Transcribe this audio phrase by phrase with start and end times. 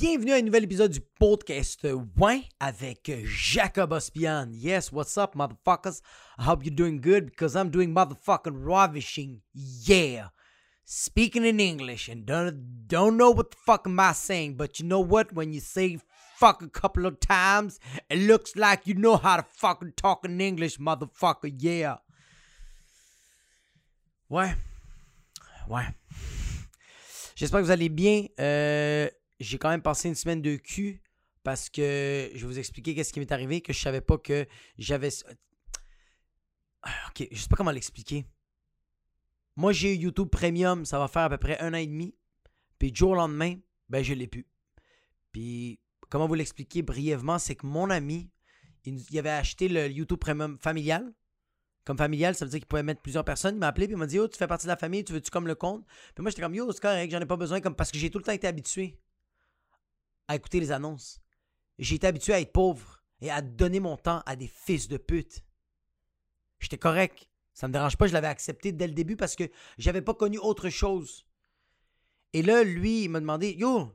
[0.00, 1.84] Bienvenue à un nouvel épisode du podcast
[2.16, 4.48] Ouais avec Jacob Ospian.
[4.52, 6.02] Yes, what's up, motherfuckers?
[6.38, 9.40] I hope you're doing good because I'm doing motherfucking ravishing.
[9.54, 10.28] Yeah.
[10.84, 14.86] Speaking in English and don't, don't know what the fuck am I saying, but you
[14.86, 15.32] know what?
[15.32, 15.98] When you say
[16.36, 20.40] fuck a couple of times, it looks like you know how to fucking talk in
[20.40, 21.52] English, motherfucker.
[21.58, 21.96] Yeah.
[24.30, 24.54] Ouais.
[25.68, 25.88] Ouais.
[27.34, 28.26] J'espère que vous allez bien.
[28.38, 29.08] Euh,
[29.40, 31.02] j'ai quand même passé une semaine de cul
[31.42, 34.46] parce que je vais vous expliquer qu'est-ce qui m'est arrivé, que je savais pas que
[34.76, 35.10] j'avais.
[36.82, 38.26] Ah, ok, je sais pas comment l'expliquer.
[39.56, 42.14] Moi, j'ai eu YouTube Premium, ça va faire à peu près un an et demi.
[42.78, 43.56] Puis du jour au lendemain,
[43.88, 44.46] ben je l'ai pu.
[45.32, 48.30] Puis comment vous l'expliquer brièvement, c'est que mon ami,
[48.84, 51.12] il, avait acheté le YouTube Premium familial.
[51.84, 53.56] Comme familial, ça veut dire qu'il pouvait mettre plusieurs personnes.
[53.56, 55.12] Il m'a appelé puis il m'a dit Yo, tu fais partie de la famille, tu
[55.12, 55.84] veux-tu comme le compte
[56.14, 58.10] Puis moi, j'étais comme Yo, c'est correct, j'en ai pas besoin comme parce que j'ai
[58.10, 58.98] tout le temps été habitué
[60.28, 61.20] à écouter les annonces.
[61.78, 64.96] J'ai été habitué à être pauvre et à donner mon temps à des fils de
[64.96, 65.42] pute.
[66.60, 67.28] J'étais correct.
[67.54, 69.44] Ça me dérange pas, je l'avais accepté dès le début parce que
[69.78, 71.26] j'avais pas connu autre chose.
[72.32, 73.92] Et là, lui, il m'a demandé Yo,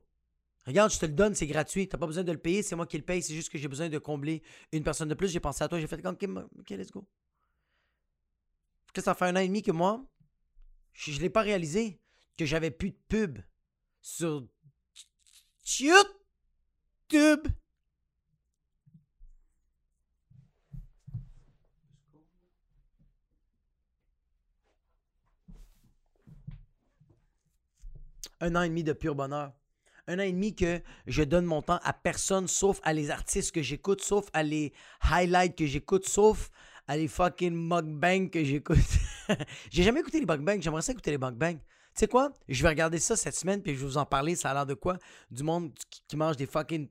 [0.65, 1.87] regarde, je te le donne, c'est gratuit.
[1.87, 3.21] T'as pas besoin de le payer, c'est moi qui le paye.
[3.21, 5.29] C'est juste que j'ai besoin de combler une personne de plus.
[5.29, 6.25] J'ai pensé à toi, j'ai fait OK,
[6.59, 7.07] OK, let's go.
[8.95, 10.05] Ça fait un an et demi que moi,
[10.93, 11.99] je, ne l'ai pas réalisé
[12.37, 13.39] que j'avais plus de pub
[14.01, 14.47] sur
[28.41, 29.53] Un an et demi de pur bonheur.
[30.07, 33.51] Un an et demi que je donne mon temps à personne sauf à les artistes
[33.53, 36.49] que j'écoute, sauf à les highlights que j'écoute, sauf
[36.87, 38.77] à les fucking mukbangs que j'écoute.
[39.71, 41.59] J'ai jamais écouté les mukbangs, j'aimerais ça écouter les mukbangs.
[41.95, 42.33] Tu sais quoi?
[42.49, 44.35] Je vais regarder ça cette semaine, puis je vais vous en parler.
[44.35, 44.97] Ça a l'air de quoi?
[45.29, 45.71] Du monde
[46.07, 46.89] qui, mange des fucking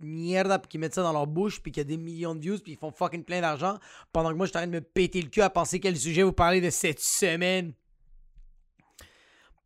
[0.00, 2.72] merde, qui mettent ça dans leur bouche, puis qui a des millions de views, puis
[2.72, 3.78] ils font fucking plein d'argent.
[4.12, 5.96] Pendant que moi, je suis en train de me péter le cul à penser quel
[5.96, 7.72] sujet vous parlez de cette semaine.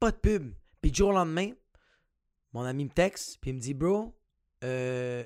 [0.00, 0.52] Pas de pub.
[0.80, 1.50] Puis du jour au lendemain,
[2.52, 4.14] mon ami me texte, puis il me dit, bro,
[4.64, 5.24] euh,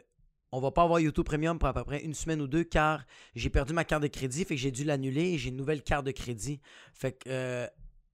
[0.52, 3.04] on va pas avoir YouTube Premium pour à peu près une semaine ou deux car
[3.34, 5.82] j'ai perdu ma carte de crédit, fait que j'ai dû l'annuler et j'ai une nouvelle
[5.82, 6.60] carte de crédit.
[6.92, 7.66] Fait que euh,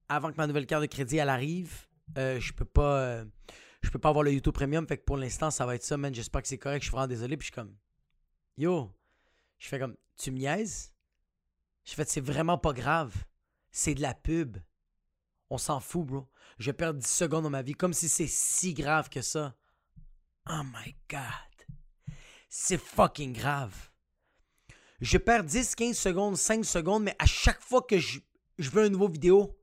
[0.09, 1.87] avant que ma nouvelle carte de crédit elle arrive,
[2.19, 3.25] euh, je peux pas
[3.83, 5.97] je peux pas avoir le YouTube Premium, fait que pour l'instant ça va être ça,
[5.97, 6.15] man.
[6.15, 7.75] J'espère que c'est correct, je suis vraiment désolé, puis je suis comme
[8.57, 8.91] Yo,
[9.59, 10.93] je fais comme tu me niaises?
[11.85, 13.15] Je fais c'est vraiment pas grave.
[13.71, 14.59] C'est de la pub.
[15.51, 16.29] On s'en fout, bro.
[16.59, 19.57] Je perds 10 secondes dans ma vie comme si c'est si grave que ça.
[20.49, 22.17] Oh my god.
[22.49, 23.91] C'est fucking grave.
[25.01, 28.21] Je perds 10, 15 secondes, 5 secondes, mais à chaque fois que je,
[28.59, 29.59] je veux une nouvelle vidéo,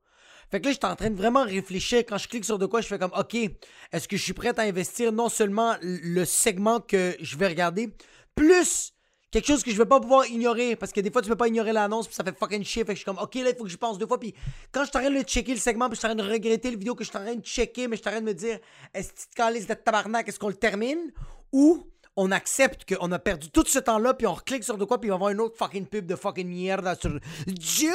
[0.51, 1.99] fait que là, j'étais en train de vraiment réfléchir.
[2.07, 4.57] Quand je clique sur de quoi, je fais comme, OK, est-ce que je suis prêt
[4.57, 7.93] à investir non seulement le segment que je vais regarder,
[8.35, 8.93] plus
[9.31, 10.75] quelque chose que je vais pas pouvoir ignorer?
[10.75, 12.83] Parce que des fois, tu peux pas ignorer l'annonce, puis ça fait fucking chier.
[12.83, 14.19] Fait que je suis comme, OK, là, il faut que je pense deux fois.
[14.19, 14.33] Puis
[14.71, 17.03] quand je train de checker le segment, puis je train de regretter le vidéo que
[17.03, 18.57] je train de checker, mais je train de me dire,
[18.95, 21.11] est-ce que tu de tabarnak, est-ce qu'on le termine?
[21.51, 24.99] Ou on accepte qu'on a perdu tout ce temps-là, puis on reclique sur de quoi,
[24.99, 27.93] puis il va avoir une autre fucking pub de fucking merde sur YouTube?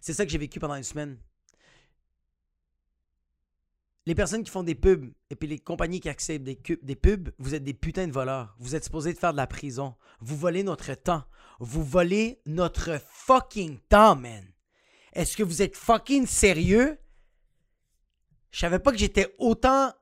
[0.00, 1.18] C'est ça que j'ai vécu pendant une semaine.
[4.06, 7.54] Les personnes qui font des pubs et puis les compagnies qui acceptent des, pubs, vous
[7.54, 8.56] êtes des putains de voleurs.
[8.58, 9.94] Vous êtes supposés de faire de la prison.
[10.20, 11.24] Vous volez notre temps.
[11.60, 14.44] Vous volez notre fucking temps, man.
[15.12, 16.98] Est-ce que vous êtes fucking sérieux?
[18.50, 19.92] Je savais pas que j'étais autant.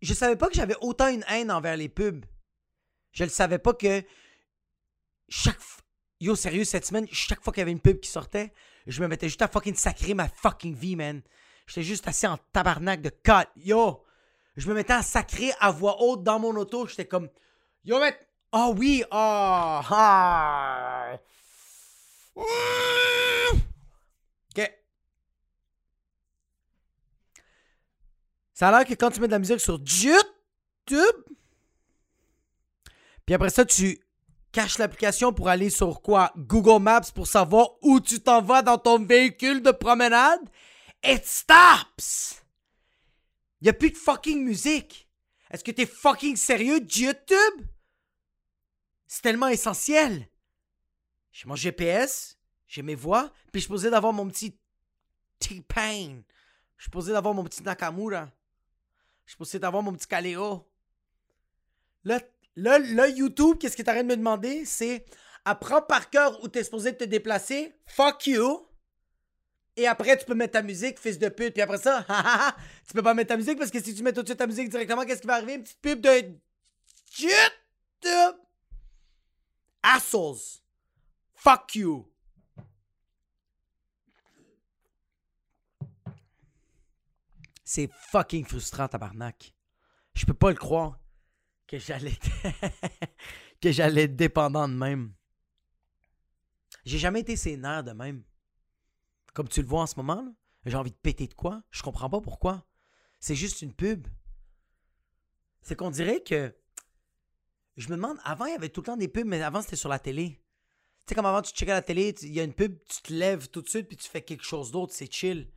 [0.00, 2.24] Je savais pas que j'avais autant une haine envers les pubs.
[3.12, 4.02] Je ne savais pas que
[5.28, 5.58] chaque.
[6.20, 8.52] Yo, sérieux, cette semaine, chaque fois qu'il y avait une pub qui sortait,
[8.88, 11.20] je me mettais juste à fucking sacrer ma fucking vie, man.
[11.66, 13.46] J'étais juste assis en tabarnak de cut.
[13.56, 14.02] Yo!
[14.56, 16.86] Je me mettais à sacrer à voix haute dans mon auto.
[16.86, 17.28] J'étais comme.
[17.84, 18.18] Yo, mec!
[18.50, 19.04] Ah oh, oui!
[19.10, 19.82] Ah!
[19.90, 21.18] ah.
[24.56, 24.72] Ok.
[28.54, 31.16] Ça a l'air que quand tu mets de la musique sur YouTube,
[33.26, 34.00] puis après ça, tu
[34.52, 36.32] cache l'application pour aller sur quoi?
[36.36, 40.40] Google Maps pour savoir où tu t'en vas dans ton véhicule de promenade?
[41.04, 42.42] It stops!
[43.60, 45.08] Y a plus de fucking musique.
[45.50, 47.66] Est-ce que t'es fucking sérieux, YouTube?
[49.06, 50.28] C'est tellement essentiel.
[51.32, 54.58] J'ai mon GPS, j'ai mes voix, puis je suis posé d'avoir mon petit
[55.38, 56.22] T-Pain.
[56.76, 58.28] Je suis posé d'avoir mon petit Nakamura.
[59.24, 60.68] Je suis posé d'avoir mon petit Kaleo.
[62.04, 62.20] Là,
[62.60, 64.64] Là, YouTube, qu'est-ce est en train de me demander?
[64.64, 65.04] C'est
[65.44, 67.72] apprends par cœur où tu es supposé te déplacer.
[67.86, 68.66] Fuck you.
[69.76, 71.52] Et après, tu peux mettre ta musique, fils de pute.
[71.52, 72.04] Puis après ça,
[72.88, 74.48] tu peux pas mettre ta musique parce que si tu mets tout de suite ta
[74.48, 75.54] musique directement, qu'est-ce qui va arriver?
[75.54, 76.34] Une petite pub de.
[79.80, 80.60] Assholes.
[81.36, 82.12] Fuck you.
[87.64, 89.54] C'est fucking frustrant, tabarnak.
[90.14, 90.98] Je peux pas le croire
[91.68, 92.18] que j'allais
[93.60, 95.12] que j'allais être dépendant de même.
[96.84, 98.24] J'ai jamais été sénère de même.
[99.34, 100.34] Comme tu le vois en ce moment,
[100.64, 101.62] j'ai envie de péter de quoi?
[101.70, 102.66] Je comprends pas pourquoi.
[103.20, 104.08] C'est juste une pub.
[105.60, 106.54] C'est qu'on dirait que.
[107.76, 109.76] Je me demande, avant, il y avait tout le temps des pubs, mais avant, c'était
[109.76, 110.42] sur la télé.
[111.06, 113.12] Tu sais, comme avant, tu checkais la télé, il y a une pub, tu te
[113.12, 115.48] lèves tout de suite, puis tu fais quelque chose d'autre, c'est chill.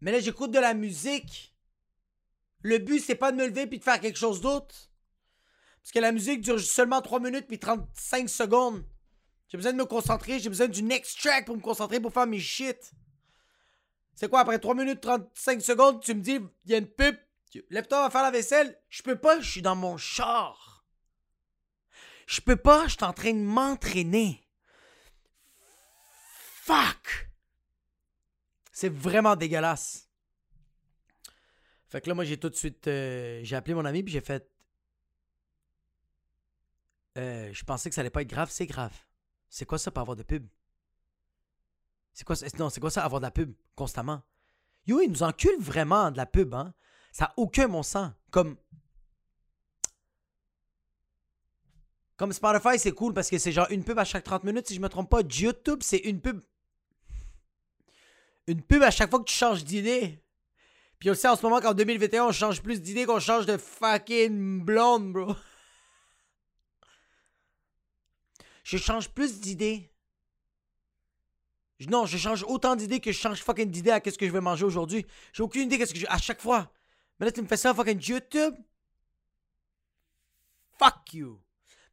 [0.00, 1.54] Mais là, j'écoute de la musique.
[2.62, 4.74] Le but, c'est pas de me lever puis de faire quelque chose d'autre.
[5.82, 8.84] Parce que la musique dure seulement 3 minutes puis 35 secondes.
[9.48, 12.26] J'ai besoin de me concentrer, j'ai besoin du next track pour me concentrer pour faire
[12.26, 12.92] mes shit.
[14.14, 17.16] C'est quoi, après 3 minutes 35 secondes, tu me dis, il y a une pub,
[17.70, 18.78] lève-toi, va faire la vaisselle.
[18.88, 20.84] Je peux pas, je suis dans mon char.
[22.26, 24.46] Je peux pas, je suis en train de m'entraîner.
[26.64, 27.30] Fuck!
[28.72, 30.07] C'est vraiment dégueulasse.
[31.88, 32.86] Fait que là, moi, j'ai tout de suite.
[32.86, 34.48] Euh, j'ai appelé mon ami, puis j'ai fait.
[37.16, 38.94] Euh, je pensais que ça allait pas être grave, c'est grave.
[39.48, 40.46] C'est quoi ça pour avoir de pub?
[42.12, 42.46] C'est quoi ça?
[42.58, 44.22] Non, c'est quoi ça, avoir de la pub constamment?
[44.86, 46.74] Yo, ils nous enculent vraiment de la pub, hein?
[47.10, 48.12] Ça n'a aucun bon sens.
[48.30, 48.56] Comme.
[52.16, 54.74] Comme Spotify, c'est cool parce que c'est genre une pub à chaque 30 minutes, si
[54.74, 55.20] je me trompe pas.
[55.20, 56.42] YouTube, c'est une pub.
[58.46, 60.22] Une pub à chaque fois que tu changes d'idée.
[60.98, 64.64] Puis aussi en ce moment qu'en 2021, on change plus d'idées qu'on change de fucking
[64.64, 65.34] blonde, bro.
[68.64, 69.90] Je change plus d'idées.
[71.86, 74.40] Non, je change autant d'idées que je change fucking d'idées à qu'est-ce que je vais
[74.40, 75.06] manger aujourd'hui.
[75.32, 76.06] J'ai aucune idée qu'est-ce que je...
[76.08, 76.72] À chaque fois.
[77.18, 78.54] Mais là, tu me fais ça fucking YouTube?
[80.78, 81.40] Fuck you.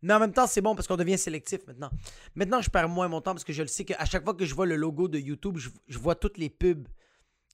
[0.01, 1.89] Mais en même temps, c'est bon parce qu'on devient sélectif maintenant.
[2.35, 4.45] Maintenant, je perds moins mon temps parce que je le sais qu'à chaque fois que
[4.45, 6.87] je vois le logo de YouTube, je, vois toutes les pubs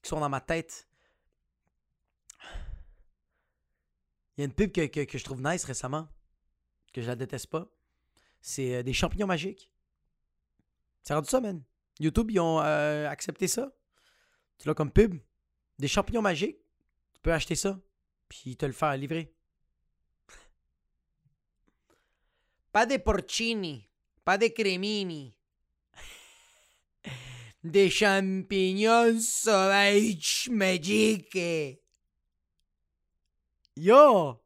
[0.02, 0.88] qui sont dans ma tête.
[4.42, 6.08] Il y a une pub que, je trouve nice récemment,
[6.94, 7.70] que je la déteste pas
[8.42, 9.72] c'est euh, des champignons magiques.
[11.04, 11.64] C'est rendu ça, man.
[12.00, 13.72] YouTube, ils ont euh, accepté ça.
[14.58, 15.20] Tu l'as comme pub.
[15.78, 16.58] Des champignons magiques.
[17.14, 17.80] Tu peux acheter ça.
[18.28, 19.34] Puis te le faire livrer.
[22.72, 23.88] Pas des porcini.
[24.26, 25.36] Pas des cremini.
[27.64, 31.81] Des champignons sauvages magiques.
[33.76, 34.42] Yo!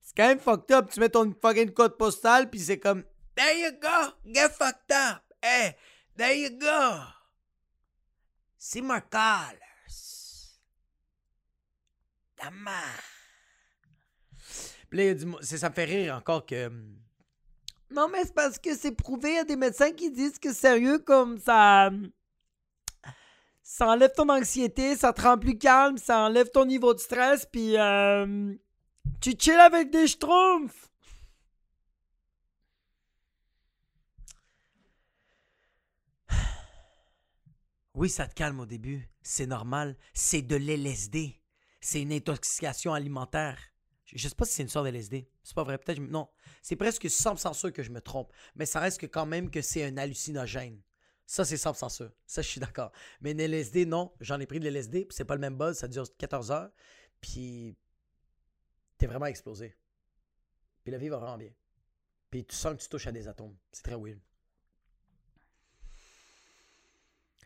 [0.00, 0.90] C'est quand même fucked up.
[0.90, 3.04] Tu mets ton fucking code postal, puis c'est comme
[3.36, 4.12] There you go.
[4.26, 5.22] Get fucked up.
[5.42, 5.76] Hey,
[6.16, 7.00] there you go.
[8.58, 9.56] See my colors.
[14.88, 16.66] Puis là, ça me fait rire encore que.
[16.66, 16.96] Hum,
[17.90, 19.30] non, mais c'est parce que c'est prouvé.
[19.30, 21.90] Il y a des médecins qui disent que sérieux, comme ça.
[23.72, 27.46] Ça enlève ton anxiété, ça te rend plus calme, ça enlève ton niveau de stress,
[27.46, 28.52] puis euh,
[29.20, 30.90] tu chill avec des schtroumpfs.
[37.94, 39.08] Oui, ça te calme au début.
[39.22, 39.96] C'est normal.
[40.14, 41.40] C'est de l'LSD.
[41.80, 43.56] C'est une intoxication alimentaire.
[44.04, 45.30] Je sais pas si c'est une sorte de LSD.
[45.44, 45.78] C'est pas vrai.
[45.78, 46.00] Peut-être.
[46.00, 46.28] Non.
[46.60, 48.32] C'est presque 100% sûr que je me trompe.
[48.56, 50.80] Mais ça reste que quand même que c'est un hallucinogène.
[51.30, 52.10] Ça, c'est 100% sûr.
[52.26, 52.90] Ça, je suis d'accord.
[53.20, 54.12] Mais une LSD, non.
[54.18, 55.06] J'en ai pris de l'LSD.
[55.10, 55.78] C'est pas le même buzz.
[55.78, 56.72] Ça dure 14 heures.
[57.20, 57.76] Puis.
[58.98, 59.76] T'es vraiment explosé.
[60.82, 61.52] Puis la vie va vraiment bien.
[62.30, 63.56] Puis tu sens que tu touches à des atomes.
[63.70, 64.18] C'est très weird.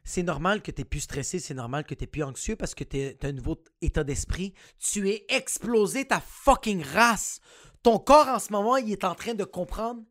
[0.07, 2.75] c'est normal que tu es plus stressé, c'est normal que tu es plus anxieux parce
[2.75, 4.55] que tu as un nouveau état d'esprit.
[4.79, 7.39] Tu es explosé ta fucking race.
[7.83, 10.03] Ton corps en ce moment, il est en train de comprendre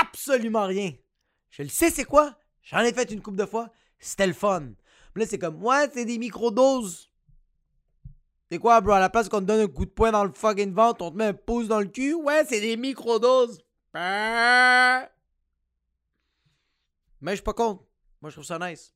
[0.00, 0.92] absolument rien.
[1.50, 2.38] Je le sais, c'est quoi?
[2.62, 3.70] J'en ai fait une coupe de fois.
[3.98, 4.72] C'était le fun.
[5.14, 7.10] là, c'est comme, ouais, c'est des microdoses.
[8.50, 8.92] C'est quoi, bro?
[8.92, 11.10] À la place qu'on te donne un coup de poing dans le fucking ventre, on
[11.10, 12.14] te met un pouce dans le cul?
[12.14, 13.60] Ouais, c'est des microdoses.
[17.20, 17.84] Mais je suis pas contre.
[18.20, 18.94] Moi, je trouve ça nice.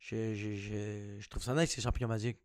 [0.00, 2.40] Je trouve ça nice, ces champignons magiques.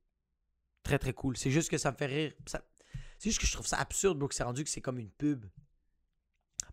[0.84, 1.36] Très, très cool.
[1.36, 2.34] C'est juste que ça me fait rire.
[2.46, 5.10] C'est juste que je trouve ça absurde, bro, que c'est rendu que c'est comme une
[5.10, 5.46] pub.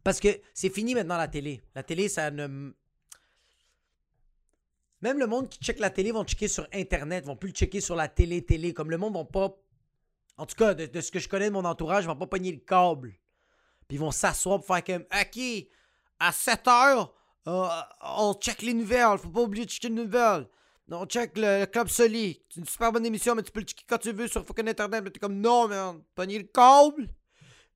[0.04, 1.62] Parce que c'est fini maintenant la télé.
[1.75, 2.73] La télé, ça ne.
[5.00, 7.80] Même le monde qui check la télé vont checker sur Internet, vont plus le checker
[7.80, 8.73] sur la télé, télé.
[8.73, 9.56] Comme le monde vont pas.
[10.38, 12.59] En tout cas, de, ce que je connais de mon entourage, vont pas pogner le
[12.59, 13.11] câble.
[13.88, 15.04] Puis ils vont s'asseoir pour faire comme.
[15.12, 15.66] Ok,
[16.18, 17.14] à 7 heures,
[17.49, 17.66] Euh,
[18.02, 19.18] on check les nouvelles.
[19.18, 20.47] Faut pas oublier de checker les nouvelles.
[20.90, 22.40] On check le, Club Soli.
[22.49, 24.68] C'est une super bonne émission, mais tu peux le checker quand tu veux sur fucking
[24.68, 25.02] Internet.
[25.02, 26.02] Mais t'es comme, non, man.
[26.14, 27.09] Pogner le câble?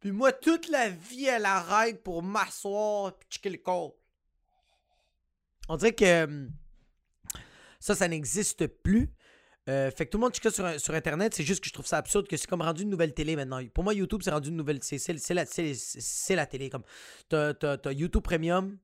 [0.01, 3.95] Puis moi, toute la vie, elle arrête pour m'asseoir et checker le câble.
[5.69, 6.53] On dirait que hum,
[7.81, 9.13] ça, ça n'existe plus.
[9.69, 11.35] Euh, fait que tout le monde check sur, sur Internet.
[11.35, 13.61] C'est juste que je trouve ça absurde que c'est comme rendu une nouvelle télé maintenant.
[13.75, 14.79] Pour moi, YouTube, c'est rendu une nouvelle.
[14.83, 15.45] C'est la,
[16.31, 16.71] la télé.
[16.71, 16.85] Comme
[17.29, 18.79] t'as YouTube Premium.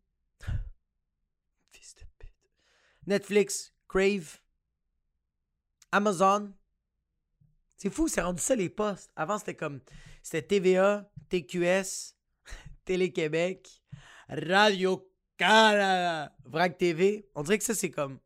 [3.07, 4.41] Netflix, Crave,
[5.91, 6.53] Amazon.
[7.83, 9.11] C'est fou, c'est rendu ça les postes.
[9.17, 9.81] Avant, c'était comme.
[10.23, 12.15] C'était TVA, TQS,
[12.85, 13.69] Télé-Québec,
[14.29, 17.29] Radio-Canada, VRAC TV.
[17.35, 18.21] On dirait que ça, c'est comme.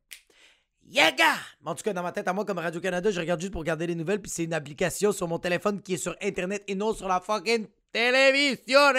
[0.85, 1.37] Yaga!
[1.65, 3.87] En tout cas, dans ma tête, à moi, comme Radio-Canada, je regarde juste pour regarder
[3.87, 6.93] les nouvelles, puis c'est une application sur mon téléphone qui est sur Internet et non
[6.93, 8.93] sur la fucking télévision.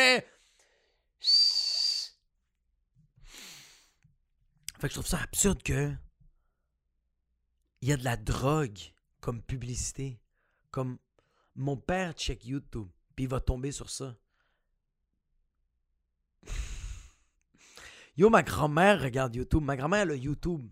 [4.79, 5.93] Fait que je trouve ça absurde que.
[7.81, 8.79] Il y a de la drogue
[9.21, 10.19] comme publicité.
[10.71, 10.97] Comme
[11.55, 14.15] mon père check YouTube, puis il va tomber sur ça.
[18.17, 19.63] Yo, ma grand-mère regarde YouTube.
[19.63, 20.67] Ma grand-mère, elle a YouTube.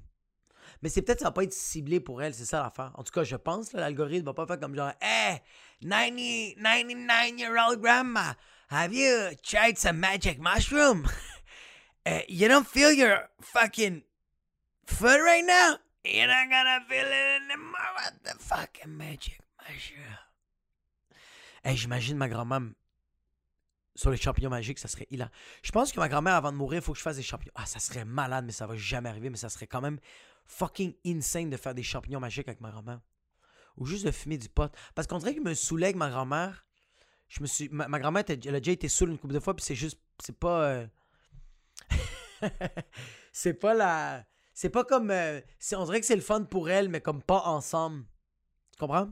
[0.81, 2.91] Mais c'est peut-être ça va pas être ciblé pour elle, c'est ça l'affaire.
[2.95, 5.41] En tout cas, je pense que l'algorithme va pas faire comme genre Hey,
[5.81, 8.33] 90, 99 year old grandma,
[8.69, 11.07] have you tried some magic mushroom?
[12.05, 14.01] uh, you don't feel your fucking
[14.87, 15.77] foot right now?
[16.03, 17.93] You're not gonna feel it anymore?
[17.95, 19.44] What the fucking magic?
[21.65, 22.61] J'imagine ma grand-mère
[23.95, 25.31] sur les champignons magiques, ça serait hilarant.
[25.63, 27.53] Je pense que ma grand-mère, avant de mourir, il faut que je fasse des champignons.
[27.55, 29.99] Ah, ça serait malade, mais ça va jamais arriver, mais ça serait quand même
[30.45, 32.99] fucking insane de faire des champignons magiques avec ma grand-mère.
[33.77, 34.71] Ou juste de fumer du pot.
[34.93, 36.65] Parce qu'on dirait que je me saoulais avec ma grand-mère.
[37.27, 37.69] Je me suis.
[37.69, 39.99] Ma, grand-mère, elle a déjà été saoule une couple de fois, puis c'est juste.
[40.21, 40.63] C'est pas.
[40.63, 40.87] Euh,
[43.31, 44.25] c'est pas la.
[44.53, 45.09] C'est pas comme.
[45.09, 45.41] Euh,
[45.73, 48.05] on dirait que c'est le fun pour elle, mais comme pas ensemble.
[48.73, 49.09] Tu comprends?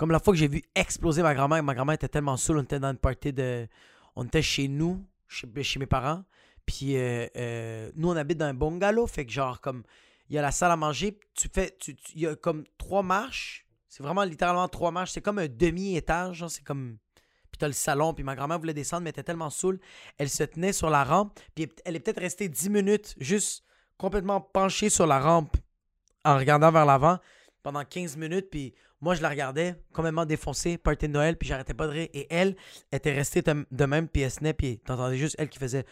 [0.00, 2.62] Comme la fois que j'ai vu exploser ma grand-mère, ma grand-mère était tellement saoule, on
[2.62, 3.68] était dans une partie de.
[4.16, 6.24] On était chez nous, chez, chez mes parents.
[6.64, 9.06] Puis euh, euh, nous, on habite dans un bungalow.
[9.06, 9.82] Fait que genre, comme,
[10.30, 11.20] il y a la salle à manger.
[11.34, 11.76] Tu fais,
[12.14, 13.66] il y a comme trois marches.
[13.90, 15.10] C'est vraiment littéralement trois marches.
[15.10, 16.46] C'est comme un demi-étage.
[16.48, 16.96] C'est comme.
[17.52, 18.14] Puis t'as le salon.
[18.14, 19.80] Puis ma grand-mère voulait descendre, mais était tellement saoule.
[20.16, 21.38] Elle se tenait sur la rampe.
[21.54, 23.64] Puis elle est peut-être restée dix minutes, juste
[23.98, 25.58] complètement penchée sur la rampe,
[26.24, 27.18] en regardant vers l'avant,
[27.62, 28.48] pendant 15 minutes.
[28.50, 31.36] Puis moi, je la regardais, complètement défoncée, party de Noël.
[31.36, 32.08] Puis j'arrêtais pas de rire.
[32.12, 32.56] Et elle
[32.92, 34.08] était restée de même.
[34.08, 35.84] Puis elle se Puis t'entendais juste elle qui faisait.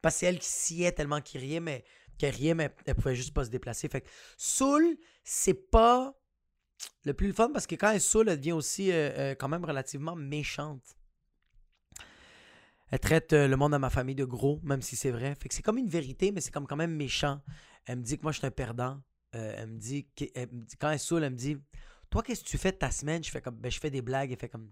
[0.00, 1.84] Parce que c'est elle qui sciait tellement qu'il riait, mais
[2.18, 3.88] qu'elle riait, mais elle pouvait juste pas se déplacer.
[3.88, 6.14] Fait que Soul, c'est pas
[7.04, 9.48] le plus fun parce que quand elle est Soul, elle devient aussi euh, euh, quand
[9.48, 10.96] même relativement méchante.
[12.92, 15.34] Elle traite euh, le monde à ma famille de gros, même si c'est vrai.
[15.34, 17.40] Fait que c'est comme une vérité, mais c'est comme quand même méchant.
[17.86, 19.00] Elle me dit que moi, je suis un perdant.
[19.32, 20.24] elle, me dit que,
[20.78, 21.56] quand elle saoule, elle me dit
[22.10, 23.24] Toi, qu'est-ce que tu fais de ta semaine?
[23.24, 24.30] Je fais comme ben, je fais des blagues.
[24.30, 24.70] Elle fait comme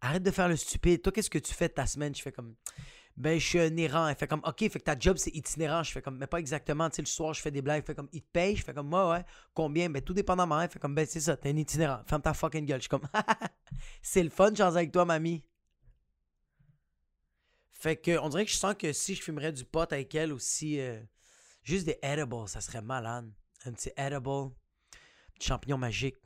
[0.00, 1.02] Arrête de faire le stupide.
[1.02, 2.14] Toi, qu'est-ce que tu fais de ta semaine?
[2.14, 2.54] Je fais comme
[3.16, 4.06] ben, je suis un errant.
[4.08, 5.82] Elle fait comme, OK, fait que ta job, c'est itinérant.
[5.82, 6.88] Je fais comme, mais pas exactement.
[6.90, 7.78] Tu sais, le soir, je fais des blagues.
[7.78, 8.56] Elle fait comme, il te paye?
[8.56, 9.88] Je fais comme, moi, ouais, combien?
[9.88, 10.60] Ben, tout dépendamment.
[10.60, 12.02] Elle fait comme, ben, c'est ça, t'es un itinérant.
[12.06, 12.78] Ferme ta fucking gueule.
[12.78, 13.08] Je suis comme,
[14.02, 15.42] c'est le fun, chance avec toi, mamie.
[17.78, 20.32] Fait que, on dirait que je sens que si je fumerais du pot avec elle
[20.32, 21.00] aussi, euh,
[21.62, 23.30] juste des edibles, ça serait malade.
[23.64, 24.50] Un petit edible,
[25.40, 26.16] champignon magique.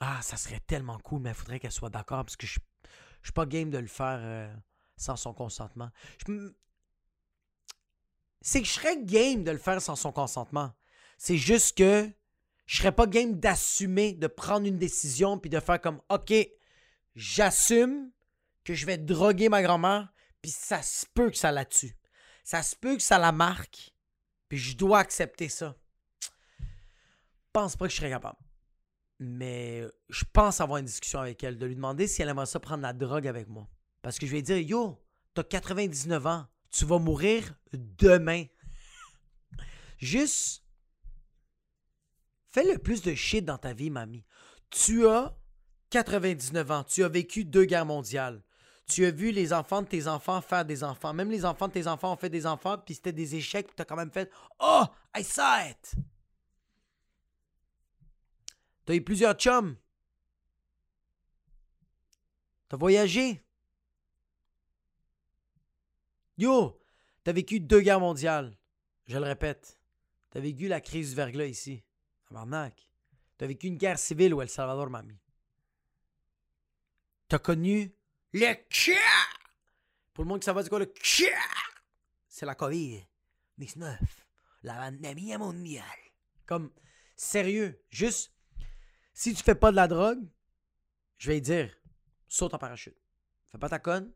[0.00, 2.58] Ah, ça serait tellement cool, mais il faudrait qu'elle soit d'accord parce que je,
[3.22, 4.18] je suis pas game de le faire.
[4.20, 4.54] Euh,
[4.98, 5.90] sans son consentement.
[8.40, 10.72] C'est que je serais game de le faire sans son consentement.
[11.16, 12.10] C'est juste que
[12.66, 16.34] je serais pas game d'assumer, de prendre une décision puis de faire comme OK,
[17.14, 18.10] j'assume
[18.64, 21.96] que je vais droguer ma grand-mère, puis ça se peut que ça la tue.
[22.44, 23.92] Ça se peut que ça la marque,
[24.48, 25.76] puis je dois accepter ça.
[26.60, 26.66] Je
[27.52, 28.38] pense pas que je serais capable.
[29.18, 32.60] Mais je pense avoir une discussion avec elle, de lui demander si elle aimerait ça
[32.60, 33.68] prendre la drogue avec moi.
[34.00, 35.04] Parce que je vais dire, yo,
[35.34, 38.44] t'as 99 ans, tu vas mourir demain.
[39.98, 40.64] Juste,
[42.50, 44.24] fais le plus de shit dans ta vie, mamie.
[44.70, 45.36] Tu as
[45.90, 48.42] 99 ans, tu as vécu deux guerres mondiales.
[48.88, 51.12] Tu as vu les enfants de tes enfants faire des enfants.
[51.12, 53.76] Même les enfants de tes enfants ont fait des enfants, puis c'était des échecs, puis
[53.76, 54.84] t'as quand même fait Oh,
[55.16, 55.94] I saw it!
[58.86, 59.76] T'as eu plusieurs chums.
[62.68, 63.42] T'as voyagé.
[66.38, 66.80] Yo,
[67.24, 68.56] t'as vécu deux guerres mondiales.
[69.06, 69.78] Je le répète.
[70.30, 71.82] T'as vécu la crise du verglas ici.
[72.26, 72.90] Tabarnak.
[73.36, 75.18] T'as vécu une guerre civile au El Salvador, mamie.
[77.28, 77.92] T'as connu
[78.32, 78.54] le
[80.12, 80.92] Pour le monde qui savait c'est quoi le
[82.38, 83.98] c'est la COVID-19.
[84.62, 85.84] La pandémie mondiale.
[86.46, 86.70] Comme,
[87.16, 88.32] sérieux, juste,
[89.12, 90.24] si tu fais pas de la drogue,
[91.16, 91.74] je vais dire,
[92.28, 92.96] saute en parachute.
[93.46, 94.12] Fais pas ta conne,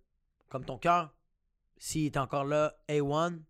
[0.49, 1.12] comme ton cœur.
[1.78, 3.42] S'il est encore là, A1,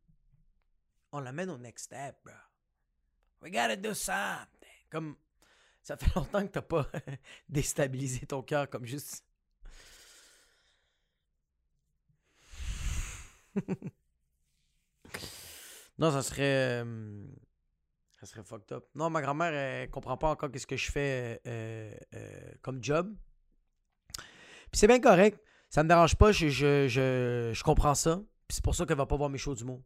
[1.13, 2.35] on l'amène au next step, bro.
[3.43, 4.49] We gotta do something.
[4.89, 5.17] Comme,
[5.83, 6.89] ça fait longtemps que t'as pas
[7.51, 9.27] déstabilisé ton cœur comme juste.
[15.99, 16.83] non, ça serait.
[16.83, 17.25] Euh,
[18.21, 18.87] ça serait fucked up.
[18.95, 23.13] Non, ma grand-mère, elle comprend pas encore qu'est-ce que je fais euh, euh, comme job.
[24.17, 25.43] Puis c'est bien correct.
[25.69, 26.31] Ça me dérange pas.
[26.33, 28.23] Je, comprends ça.
[28.47, 29.85] Puis c'est pour ça qu'elle va pas voir mes shows du mot.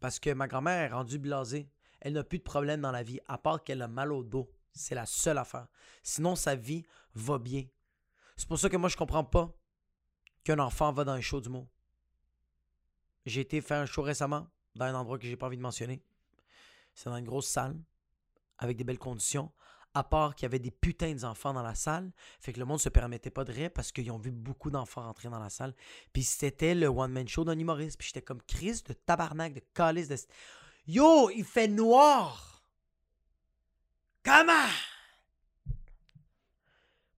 [0.00, 1.70] Parce que ma grand-mère est rendue blasée.
[2.00, 4.50] Elle n'a plus de problème dans la vie, à part qu'elle a mal au dos.
[4.72, 5.68] C'est la seule affaire.
[6.02, 7.64] Sinon, sa vie va bien.
[8.36, 9.56] C'est pour ça que moi, je comprends pas
[10.44, 11.68] qu'un enfant va dans un show du mot.
[13.26, 16.00] J'ai été faire un show récemment dans un endroit que j'ai pas envie de mentionner.
[16.94, 17.76] C'est dans une grosse salle
[18.58, 19.50] avec des belles conditions.
[19.94, 22.12] À part qu'il y avait des putains d'enfants dans la salle.
[22.38, 25.02] Fait que le monde se permettait pas de rire parce qu'ils ont vu beaucoup d'enfants
[25.02, 25.74] rentrer dans la salle.
[26.12, 27.98] Puis c'était le one-man show d'un humoriste.
[27.98, 30.16] Puis j'étais comme Chris de tabarnak, de calice, de.
[30.86, 32.62] Yo, il fait noir!
[34.22, 34.52] Comment?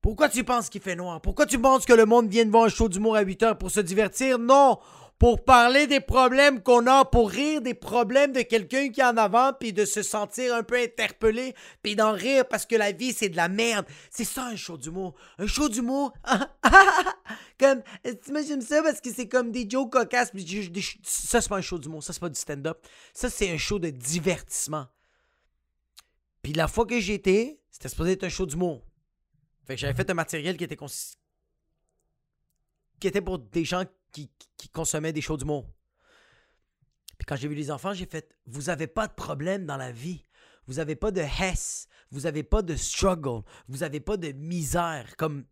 [0.01, 1.21] Pourquoi tu penses qu'il fait noir?
[1.21, 3.71] Pourquoi tu penses que le monde vient voir un show d'humour à 8 heures pour
[3.71, 4.39] se divertir?
[4.39, 4.79] Non!
[5.19, 9.17] Pour parler des problèmes qu'on a, pour rire des problèmes de quelqu'un qui est en
[9.17, 13.13] avant, puis de se sentir un peu interpellé, puis d'en rire parce que la vie,
[13.13, 13.87] c'est de la merde.
[14.11, 15.15] C'est ça un show d'humour.
[15.39, 16.13] Un show d'humour,
[17.59, 20.33] comme, j'aime ça parce que c'est comme des jokes cocasses,
[21.03, 22.79] ça, c'est pas un show d'humour, ça, c'est pas du stand-up.
[23.13, 24.87] Ça, c'est un show de divertissement.
[26.43, 28.85] Puis la fois que j'étais, c'était supposé être un show d'humour.
[29.67, 30.79] Fait que j'avais fait un matériel qui était
[33.01, 34.31] qui était pour des gens qui,
[34.73, 35.67] consommaient des shows d'humour.
[37.19, 39.93] Puis quand j'ai vu les enfants, j'ai fait Vous n'avez pas de problème dans la
[39.93, 40.25] vie.
[40.67, 41.89] Vous n'avez pas de hess.
[42.11, 43.43] Vous n'avez pas de struggle.
[43.69, 45.17] Vous n'avez pas de misère.
[45.17, 45.45] Comme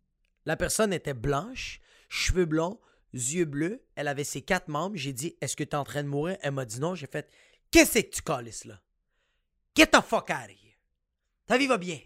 [0.45, 2.79] la personne était blanche, cheveux blonds,
[3.13, 3.83] yeux bleus.
[3.95, 4.95] Elle avait ses quatre membres.
[4.95, 6.95] J'ai dit Est-ce que tu es en train de mourir Elle m'a dit non.
[6.95, 7.29] J'ai fait
[7.71, 8.81] Qu'est-ce que tu calisses là?
[9.75, 10.77] Get the fuck out of here.
[11.45, 11.99] Ta vie va bien.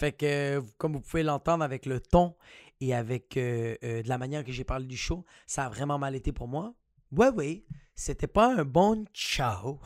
[0.00, 2.34] Fait que, comme vous pouvez l'entendre avec le ton
[2.80, 5.98] et avec euh, euh, de la manière que j'ai parlé du show, ça a vraiment
[5.98, 6.74] mal été pour moi.
[7.12, 9.78] Ouais, oui, c'était pas un bon ciao.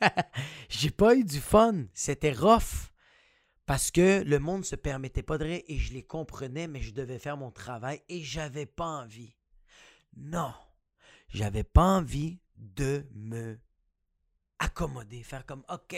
[0.68, 1.84] j'ai pas eu du fun.
[1.92, 2.90] C'était rough.
[3.64, 6.92] Parce que le monde se permettait pas de rire et je les comprenais, mais je
[6.92, 9.36] devais faire mon travail et j'avais pas envie.
[10.16, 10.52] Non,
[11.28, 13.60] j'avais pas envie de me
[14.58, 15.94] accommoder, faire comme OK,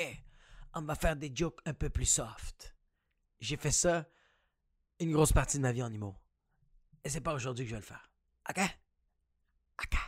[0.74, 2.75] on va faire des jokes un peu plus soft
[3.46, 4.08] j'ai fait ça
[4.98, 6.20] une grosse partie de ma vie en humour.
[7.04, 8.10] Et c'est pas aujourd'hui que je vais le faire.
[8.50, 8.60] OK?
[9.82, 9.98] OK.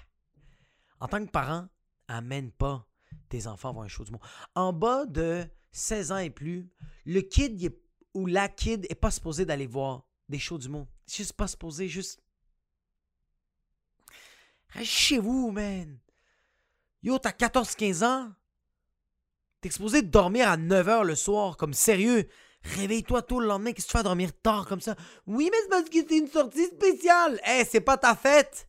[1.00, 1.68] En tant que parent,
[2.08, 2.88] amène pas
[3.28, 4.26] tes enfants voir un show d'humour.
[4.56, 6.68] En bas de 16 ans et plus,
[7.04, 7.72] le kid
[8.14, 10.88] ou la kid est pas supposé d'aller voir des shows d'humour.
[11.06, 12.20] C'est juste pas supposé, juste.
[14.70, 15.98] Reste chez vous, man.
[17.02, 18.32] Yo, t'as 14-15 ans?
[19.60, 22.28] T'es exposé de dormir à 9h le soir, comme sérieux.
[22.62, 24.96] Réveille-toi tôt le lendemain, qu'est-ce que tu fais à dormir tard comme ça?
[25.26, 27.40] Oui, mais c'est parce que c'est une sortie spéciale.
[27.46, 28.68] Eh, c'est pas ta fête.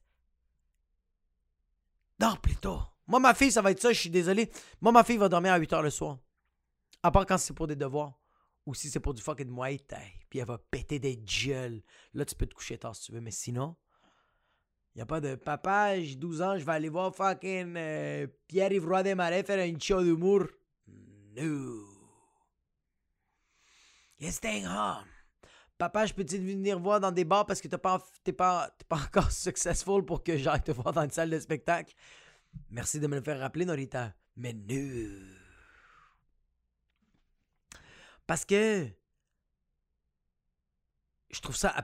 [2.20, 2.80] Dors plutôt.
[3.08, 4.52] Moi, ma fille, ça va être ça, je suis désolé.
[4.82, 6.20] Moi, ma fille va dormir à 8 h le soir.
[7.02, 8.20] À part quand c'est pour des devoirs.
[8.66, 9.80] Ou si c'est pour du fucking Muay
[10.30, 11.82] Puis elle va péter des gueules.
[12.14, 13.22] Là, tu peux te coucher tard si tu veux.
[13.22, 13.76] Mais sinon,
[14.96, 18.86] il a pas de papa, j'ai 12 ans, je vais aller voir fucking euh, Pierre-Yves
[18.86, 20.44] Roy Desmarais faire un show d'humour.
[21.36, 21.99] No.
[24.20, 25.06] You're staying home.
[25.78, 28.00] Papa, je peux-tu venir voir dans des bars parce que t'es pas,
[28.34, 31.96] pas, encore successful pour que j'aille te voir dans une salle de spectacle?
[32.70, 34.14] Merci de me le faire rappeler, Norita.
[34.36, 35.10] Mais non.
[38.28, 38.90] Parce que
[41.32, 41.76] je trouve ça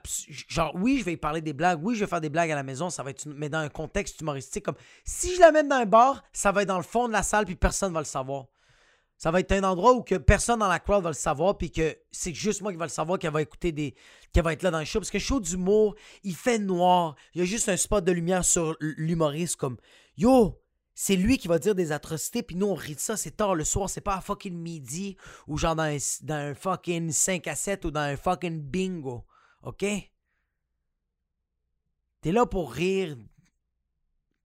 [0.47, 2.55] genre oui je vais y parler des blagues oui je vais faire des blagues à
[2.55, 5.75] la maison ça va être mais dans un contexte humoristique comme si je l'amène dans
[5.75, 8.05] un bar ça va être dans le fond de la salle puis personne va le
[8.05, 8.47] savoir
[9.17, 11.71] ça va être un endroit où que personne dans la crowd va le savoir, puis
[11.71, 13.95] que c'est juste moi qui va le savoir, qui va écouter des.
[14.33, 14.99] qui va être là dans le show.
[14.99, 17.15] Parce que show d'humour, il fait noir.
[17.33, 19.77] Il y a juste un spot de lumière sur l'humoriste comme
[20.17, 20.61] Yo,
[20.93, 23.55] c'est lui qui va dire des atrocités, puis nous on rit de ça, c'est tard
[23.55, 27.47] le soir, c'est pas à fucking midi, ou genre dans un, dans un fucking 5
[27.47, 29.25] à 7 ou dans un fucking bingo.
[29.63, 29.85] OK?
[32.21, 33.17] T'es là pour rire.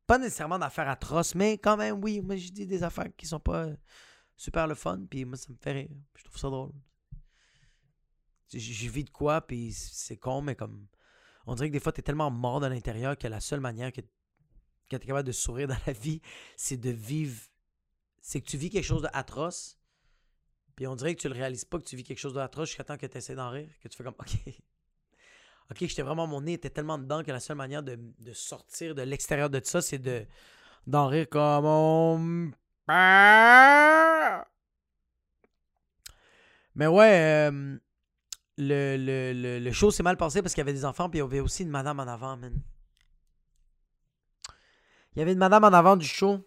[0.07, 3.39] Pas nécessairement d'affaires atroces, mais quand même, oui, moi je dis des affaires qui sont
[3.39, 3.69] pas
[4.41, 5.91] super le fun, puis moi, ça me fait rire.
[6.17, 6.73] Je trouve ça drôle.
[8.51, 10.87] je vis de quoi, puis c'est con, mais comme.
[11.47, 14.01] On dirait que des fois, t'es tellement mort de l'intérieur que la seule manière que,
[14.01, 16.23] que t'es capable de sourire dans la vie,
[16.57, 17.39] c'est de vivre.
[18.23, 19.79] C'est que tu vis quelque chose d'atroce,
[20.75, 22.85] puis on dirait que tu le réalises pas que tu vis quelque chose d'atroce jusqu'à
[22.85, 24.31] temps que tu d'en rire, que tu fais comme, OK.
[25.71, 28.95] OK, j'étais vraiment, mon nez était tellement dedans que la seule manière de, de sortir
[28.95, 30.27] de l'extérieur de ça, c'est de
[30.87, 32.51] d'en rire comme on...
[36.75, 37.79] Mais ouais, euh,
[38.57, 41.23] le, le, le, show s'est mal passé parce qu'il y avait des enfants, puis il
[41.23, 42.55] y avait aussi une madame en avant, man.
[45.15, 46.47] Il y avait une madame en avant du show.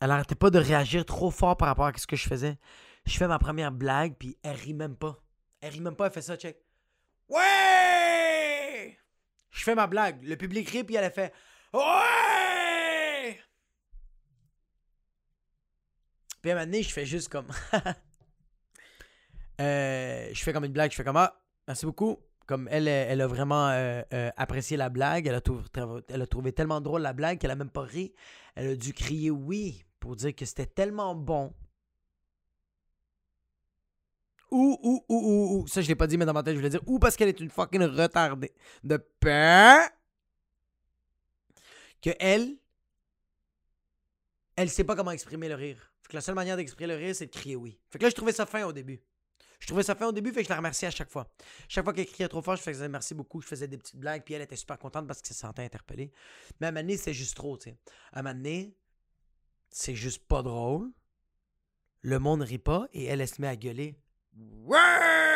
[0.00, 2.56] Elle arrêtait pas de réagir trop fort par rapport à ce que je faisais.
[3.04, 5.18] Je fais ma première blague, puis elle rit même pas.
[5.60, 6.56] Elle rit même pas, elle fait ça, check.
[7.28, 8.98] Ouais!
[9.50, 10.22] Je fais ma blague.
[10.22, 11.32] Le public rit, puis elle a fait
[11.72, 12.37] Ouais!
[16.40, 17.48] Puis à un moment donné, je fais juste comme.
[19.60, 22.18] Euh, je fais comme une blague, je fais comme Ah, merci beaucoup.
[22.46, 25.42] Comme elle, elle a vraiment euh, euh, apprécié la blague, elle a,
[26.08, 28.14] elle a trouvé tellement drôle la blague qu'elle a même pas ri.
[28.54, 31.52] Elle a dû crier oui pour dire que c'était tellement bon.
[34.50, 35.66] Ou, ou, ou, ou, ou.
[35.66, 37.28] Ça, je l'ai pas dit, mais dans ma tête, je voulais dire ou parce qu'elle
[37.28, 39.86] est une fucking retardée de pain.
[42.00, 42.56] Que elle,
[44.56, 45.92] elle sait pas comment exprimer le rire.
[46.12, 47.78] La seule manière d'exprimer le rire, c'est de crier oui.
[47.90, 49.02] Fait que là, je trouvais ça fin au début.
[49.60, 51.28] Je trouvais ça fin au début, fait que je la remerciais à chaque fois.
[51.68, 54.22] Chaque fois qu'elle criait trop fort, je faisais merci beaucoup, je faisais des petites blagues,
[54.24, 56.12] puis elle était super contente parce qu'elle se sentait interpellée.
[56.60, 57.70] Mais à un moment c'est juste trop, tu.
[58.12, 58.70] À un moment
[59.70, 60.90] c'est juste pas drôle.
[62.02, 63.96] Le monde rit pas et elle, elle se met à gueuler.
[64.36, 65.27] Ouais!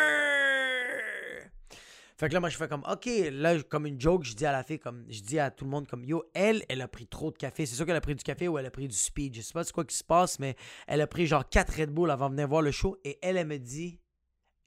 [2.17, 4.51] Fait que là, moi, je fais comme, OK, là, comme une joke, je dis à
[4.51, 7.07] la fille, comme, je dis à tout le monde, comme, yo, elle, elle a pris
[7.07, 7.65] trop de café.
[7.65, 9.35] C'est sûr qu'elle a pris du café ou elle a pris du speed.
[9.35, 10.55] Je sais pas ce quoi qui se passe, mais
[10.87, 12.97] elle a pris genre 4 Red Bull avant de venir voir le show.
[13.03, 13.99] Et elle, elle me dit,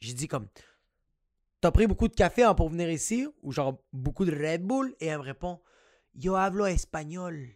[0.01, 0.49] j'ai dit comme,
[1.61, 3.29] t'as pris beaucoup de café hein, pour venir ici?
[3.43, 4.95] Ou genre beaucoup de Red Bull?
[5.01, 5.61] Et elle me répond,
[6.15, 7.49] yo hablo espagnol.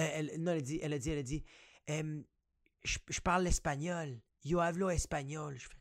[0.00, 1.44] Euh, elle, non, elle dit, elle a dit, elle a dit,
[2.84, 4.20] je, parle l'espagnol.
[4.44, 5.56] Yo hablo espagnol.
[5.56, 5.76] Je fais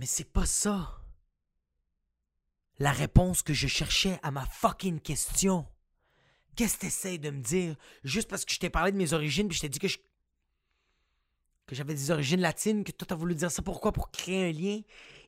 [0.00, 0.98] Mais c'est pas ça.
[2.78, 5.66] La réponse que je cherchais à ma fucking question.
[6.56, 7.76] Qu'est-ce que t'essayes de me dire?
[8.02, 9.98] Juste parce que je t'ai parlé de mes origines puis je t'ai dit que je
[11.70, 13.92] j'avais des origines latines, que toi t'as voulu dire ça pourquoi?
[13.92, 14.80] Pour créer un lien.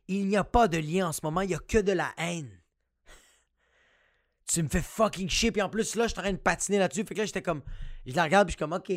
[0.09, 2.11] Il n'y a pas de lien en ce moment, il n'y a que de la
[2.17, 2.59] haine.
[4.47, 6.79] Tu me fais fucking chier, puis en plus là, je suis en train de patiner
[6.79, 7.05] là-dessus.
[7.05, 7.63] Fait que là, j'étais comme.
[8.07, 8.91] Je la regarde, puis je suis comme, ok.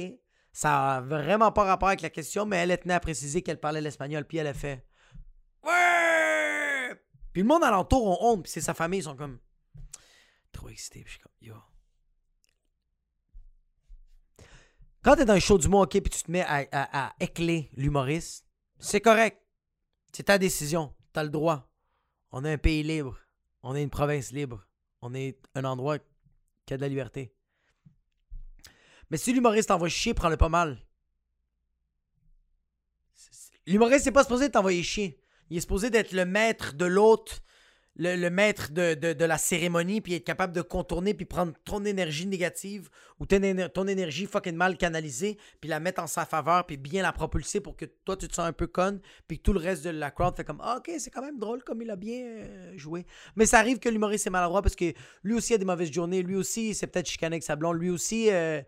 [0.53, 3.59] Ça a vraiment pas rapport avec la question, mais elle est tenait à préciser qu'elle
[3.59, 4.85] parlait l'espagnol, puis elle a fait.
[5.65, 6.95] Ouais!
[7.33, 9.39] Puis le monde alentour ont honte, puis c'est sa famille, ils sont comme.
[10.51, 11.55] Trop excités, puis je suis comme, yo.
[15.03, 17.69] Quand t'es dans un show du monde, ok, puis tu te mets à, à, écler
[17.75, 18.47] l'humoriste,
[18.79, 19.39] c'est correct.
[20.11, 20.95] C'est ta décision.
[21.13, 21.69] T'as le droit.
[22.31, 23.19] On est un pays libre.
[23.61, 24.65] On est une province libre.
[25.01, 25.99] On est un endroit
[26.65, 27.35] qui a de la liberté.
[29.09, 30.79] Mais si l'humoriste t'envoie chier, prends-le pas mal.
[33.67, 35.21] L'humoriste, c'est pas supposé t'envoyer chier.
[35.49, 37.41] Il est supposé d'être le maître de l'autre
[37.97, 42.89] le, maître de, la cérémonie, puis être capable de contourner, puis prendre ton énergie négative
[43.19, 43.39] ou ton,
[43.73, 47.61] ton, énergie fucking mal canalisée, puis la mettre en sa faveur, puis bien la propulser
[47.61, 49.91] pour que toi, tu te sens un peu conne, puis que tout le reste de
[49.91, 52.77] la crowd fait comme ah, Ok, c'est quand même drôle comme il a bien euh,
[52.77, 53.05] joué.
[53.35, 56.21] Mais ça arrive que l'humoriste est maladroit parce que lui aussi a des mauvaises journées,
[56.21, 58.29] lui aussi, c'est peut-être chicané avec sa lui aussi.
[58.29, 58.61] Euh,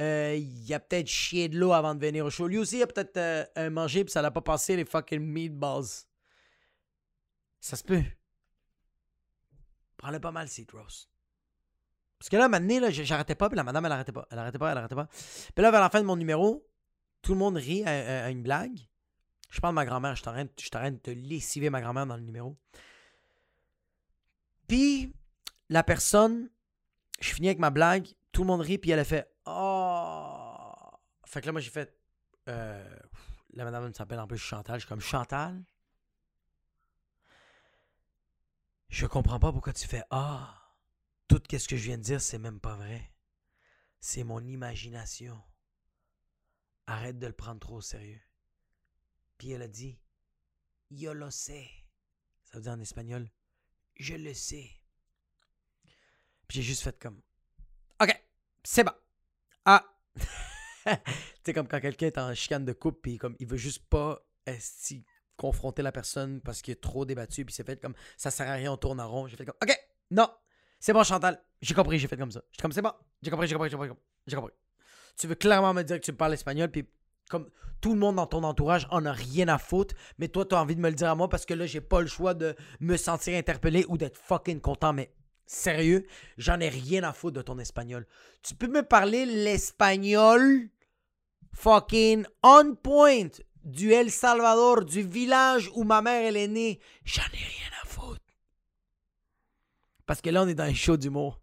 [0.00, 2.46] euh, il a peut-être chié de l'eau avant de venir au show.
[2.48, 6.04] Lui aussi, il a peut-être mangé puis ça l'a pas passé les fucking meatballs.
[7.64, 8.04] Ça se peut.
[9.96, 11.08] Prends-le pas mal, Seed Rose.
[12.18, 14.28] Parce que là, maintenant, là, j'arrêtais pas, puis la madame, elle arrêtait pas.
[14.30, 15.06] Elle arrêtait pas, elle arrêtait pas.
[15.06, 16.68] Puis là, vers la fin de mon numéro,
[17.22, 18.86] tout le monde rit à, une blague.
[19.48, 20.52] Je parle de ma grand-mère, je t'arrête
[20.94, 22.54] de te lessiver ma grand-mère dans le numéro.
[24.68, 25.14] Puis,
[25.70, 26.50] la personne,
[27.18, 30.50] je finis avec ma blague, tout le monde rit, puis elle a fait Oh!
[31.24, 31.96] Fait que là, moi, j'ai fait.
[32.46, 32.98] Euh,
[33.54, 34.74] la madame s'appelle en plus Chantal.
[34.74, 35.64] Je suis comme Chantal.
[38.94, 40.72] Je comprends pas pourquoi tu fais Ah,
[41.26, 43.12] tout ce que je viens de dire, c'est même pas vrai.
[43.98, 45.42] C'est mon imagination.
[46.86, 48.20] Arrête de le prendre trop au sérieux.
[49.36, 49.98] Puis elle a dit
[50.92, 51.68] Yo lo sé.
[52.44, 53.28] Ça veut dire en espagnol
[53.96, 54.70] Je le sais.
[56.46, 57.20] Puis j'ai juste fait comme
[58.00, 58.16] Ok,
[58.62, 58.94] c'est bon.
[59.64, 59.84] Ah
[60.84, 60.92] Tu
[61.46, 64.24] sais, comme quand quelqu'un est en chicane de coupe, puis comme il veut juste pas
[64.46, 65.04] esti
[65.36, 68.54] confronter la personne parce qu'il est trop débattu, puis c'est fait comme ça sert à
[68.54, 69.26] rien, on tourne en rond.
[69.26, 69.76] J'ai fait comme OK,
[70.10, 70.28] non,
[70.80, 72.42] c'est bon, Chantal, j'ai compris, j'ai fait comme ça.
[72.52, 72.92] J'ai comme c'est bon,
[73.22, 73.90] j'ai compris, j'ai compris, j'ai compris,
[74.26, 74.52] j'ai compris.
[75.16, 76.86] Tu veux clairement me dire que tu parles espagnol, puis
[77.30, 77.48] Comme
[77.80, 80.60] tout le monde dans ton entourage en a rien à foutre, mais toi, tu as
[80.60, 82.54] envie de me le dire à moi parce que là, j'ai pas le choix de
[82.80, 85.12] me sentir interpellé ou d'être fucking content, mais
[85.46, 86.06] sérieux,
[86.38, 88.06] j'en ai rien à foutre de ton espagnol.
[88.42, 90.68] Tu peux me parler l'espagnol
[91.54, 93.28] fucking on point
[93.64, 96.80] du El Salvador, du village où ma mère elle est née.
[97.04, 98.20] J'en ai rien à foutre.
[100.06, 101.40] Parce que là, on est dans un show d'humour.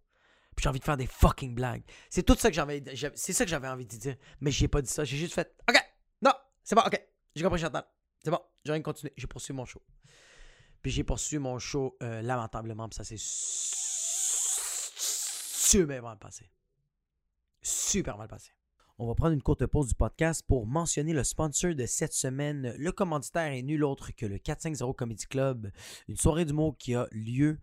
[0.55, 1.84] Puis j'ai envie de faire des fucking blagues.
[2.10, 2.84] C'est tout ça que j'avais.
[3.15, 4.15] C'est ça que j'avais envie de dire.
[4.39, 5.03] Mais j'ai pas dit ça.
[5.03, 5.55] J'ai juste fait.
[5.69, 5.77] OK.
[6.21, 6.34] Non.
[6.63, 6.84] C'est bon.
[6.86, 7.01] OK.
[7.36, 7.86] J'ai compris, Chantal.
[8.23, 8.39] C'est bon.
[8.63, 9.13] J'ai rien continué.
[9.17, 9.81] J'ai poursuivi mon show.
[10.81, 12.88] Puis j'ai poursuivi mon show euh, lamentablement.
[12.89, 13.15] Puis ça s'est
[15.71, 16.51] super mal passé.
[17.62, 18.51] Super mal passé.
[19.03, 22.75] On va prendre une courte pause du podcast pour mentionner le sponsor de cette semaine.
[22.77, 25.71] Le commanditaire est nul autre que le 450 Comedy Club,
[26.07, 27.57] une soirée du mot qui a lieu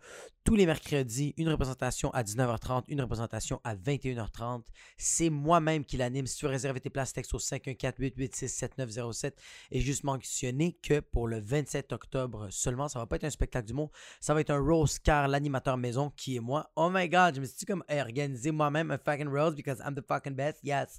[0.49, 4.63] tous les mercredis, une représentation à 19h30, une représentation à 21h30.
[4.97, 6.27] C'est moi-même qui l'anime.
[6.27, 9.33] Si tu veux réserver tes places, texte au 514-886-7907
[9.71, 13.67] et juste mentionner que pour le 27 octobre seulement, ça va pas être un spectacle
[13.67, 16.73] du mot, ça va être un rose car l'animateur maison qui est moi.
[16.77, 19.95] Oh my god, je me suis dit comme organiser moi-même un fucking rose because I'm
[19.95, 20.99] the fucking best, yes.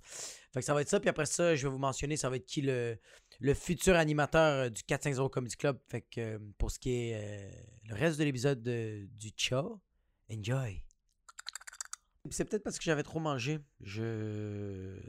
[0.53, 2.37] Fait que ça va être ça, puis après ça, je vais vous mentionner, ça va
[2.37, 2.97] être qui le,
[3.39, 5.79] le futur animateur du 450 Comedy Club.
[5.87, 7.51] Fait que euh, pour ce qui est euh,
[7.87, 9.79] le reste de l'épisode du show,
[10.31, 10.83] enjoy.
[12.31, 13.59] C'est peut-être parce que j'avais trop mangé.
[13.81, 14.99] Je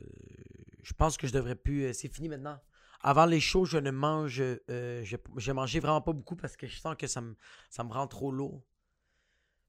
[0.83, 1.85] je pense que je devrais plus.
[1.85, 2.61] Euh, c'est fini maintenant.
[3.03, 4.41] Avant les shows, je ne mange.
[4.41, 5.05] Euh,
[5.37, 7.37] j'ai mangé vraiment pas beaucoup parce que je sens que ça me,
[7.71, 8.63] ça me rend trop lourd.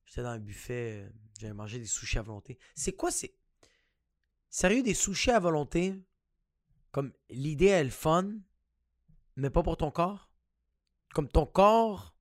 [0.06, 1.10] J'étais dans un buffet.
[1.40, 2.58] J'avais mangé des sushis à volonté.
[2.76, 3.34] C'est quoi c'est.
[4.52, 5.96] Sérieux, des sushis à volonté?
[6.92, 8.30] Comme l'idée est le fun,
[9.38, 10.30] mais pas pour ton corps?
[11.14, 12.14] Comme ton corps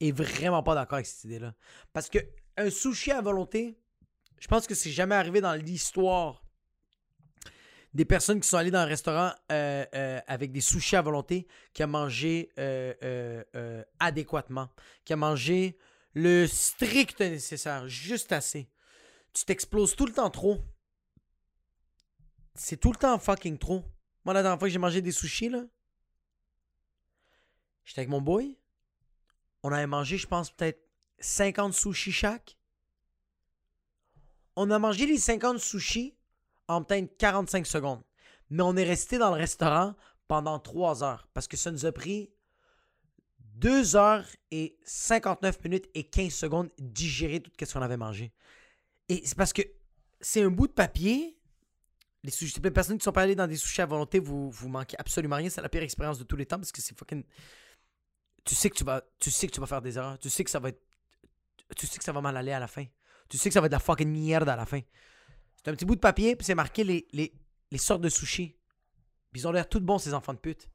[0.00, 1.54] est vraiment pas d'accord avec cette idée-là.
[1.92, 2.18] Parce que
[2.56, 3.78] un sushi à volonté,
[4.40, 6.44] je pense que c'est jamais arrivé dans l'histoire
[7.94, 11.46] des personnes qui sont allées dans un restaurant euh, euh, avec des sushis à volonté
[11.72, 14.68] qui a mangé euh, adéquatement,
[15.04, 15.78] qui a mangé
[16.14, 18.68] le strict nécessaire, juste assez.
[19.32, 20.58] Tu t'exploses tout le temps trop.
[22.54, 23.84] C'est tout le temps fucking trop.
[24.24, 25.62] Moi, la dernière fois que j'ai mangé des sushis, là,
[27.84, 28.58] j'étais avec mon boy.
[29.62, 30.80] On avait mangé, je pense, peut-être
[31.18, 32.58] 50 sushis chaque.
[34.56, 36.16] On a mangé les 50 sushis
[36.68, 38.02] en peut-être 45 secondes.
[38.50, 39.94] Mais on est resté dans le restaurant
[40.28, 42.30] pendant 3 heures parce que ça nous a pris
[43.56, 48.32] 2 heures et 59 minutes et 15 secondes digérer tout ce qu'on avait mangé.
[49.08, 49.62] Et c'est parce que
[50.20, 51.38] c'est un bout de papier.
[52.24, 52.32] Les,
[52.62, 55.36] les personnes qui sont pas allées dans des sushis à volonté, vous, vous manquez absolument
[55.36, 55.50] rien.
[55.50, 57.24] C'est la pire expérience de tous les temps parce que c'est fucking
[58.44, 60.44] tu sais que tu vas tu sais que tu vas faire des erreurs, tu sais
[60.44, 60.82] que ça va être
[61.76, 62.84] tu sais que ça va mal aller à la fin.
[63.28, 64.80] Tu sais que ça va être de la fucking merde à la fin.
[65.56, 68.58] C'est un petit bout de papier puis c'est marqué les, les, sortes de sushis.
[69.34, 70.68] ils ont l'air tout bons ces enfants de pute.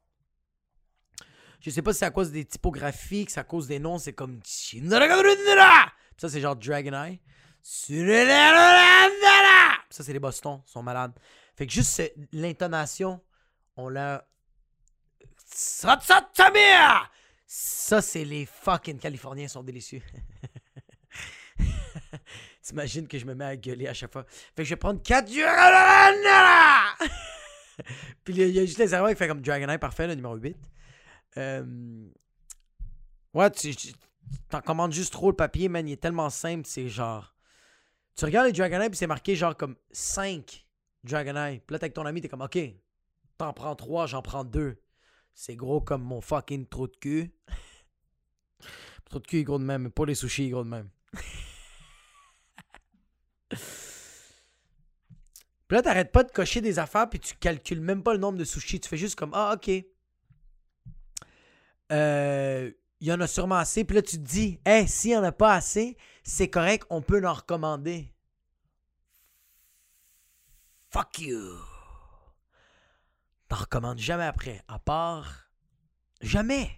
[1.60, 3.98] Je sais pas si c'est à cause des typographies, que c'est à cause des noms,
[3.98, 4.40] c'est comme
[6.16, 7.20] ça c'est genre Dragon Eye.
[9.90, 11.12] Ça c'est les Boston, ils sont malades.
[11.56, 13.20] Fait que juste l'intonation,
[13.76, 14.26] on l'a
[17.50, 20.02] ça, c'est les fucking Californiens sont délicieux.
[22.62, 24.26] T'imagines que je me mets à gueuler à chaque fois.
[24.28, 25.26] Fait que je vais prendre 4
[28.24, 30.54] Puis il y a juste les erreurs qui fait comme Dragonite, parfait, le numéro 8.
[31.38, 32.06] Euh...
[33.32, 33.72] Ouais, tu
[34.50, 35.88] t'en commandes juste trop le papier, man.
[35.88, 37.34] Il est tellement simple, c'est genre.
[38.18, 40.66] Tu regardes les Dragonite, puis c'est marqué genre comme 5
[41.04, 41.62] Dragonite.
[41.64, 42.58] Puis là, t'es avec ton ami, t'es comme, ok,
[43.36, 44.76] t'en prends 3, j'en prends 2.
[45.34, 47.32] C'est gros comme mon fucking trou de cul.
[49.08, 50.88] trou de cul est gros de même, mais pas les sushis est gros de même.
[53.50, 53.60] puis
[55.70, 58.44] là, t'arrêtes pas de cocher des affaires, puis tu calcules même pas le nombre de
[58.44, 58.80] sushis.
[58.80, 59.70] Tu fais juste comme, ah, ok.
[61.92, 63.84] Euh, il y en a sûrement assez.
[63.84, 65.96] Puis là, tu te dis, hey, s'il y en a pas assez,
[66.28, 68.12] c'est correct, on peut en recommander.
[70.90, 71.56] Fuck you.
[73.48, 74.62] T'en recommandes jamais après.
[74.68, 75.48] À part.
[76.20, 76.70] Jamais.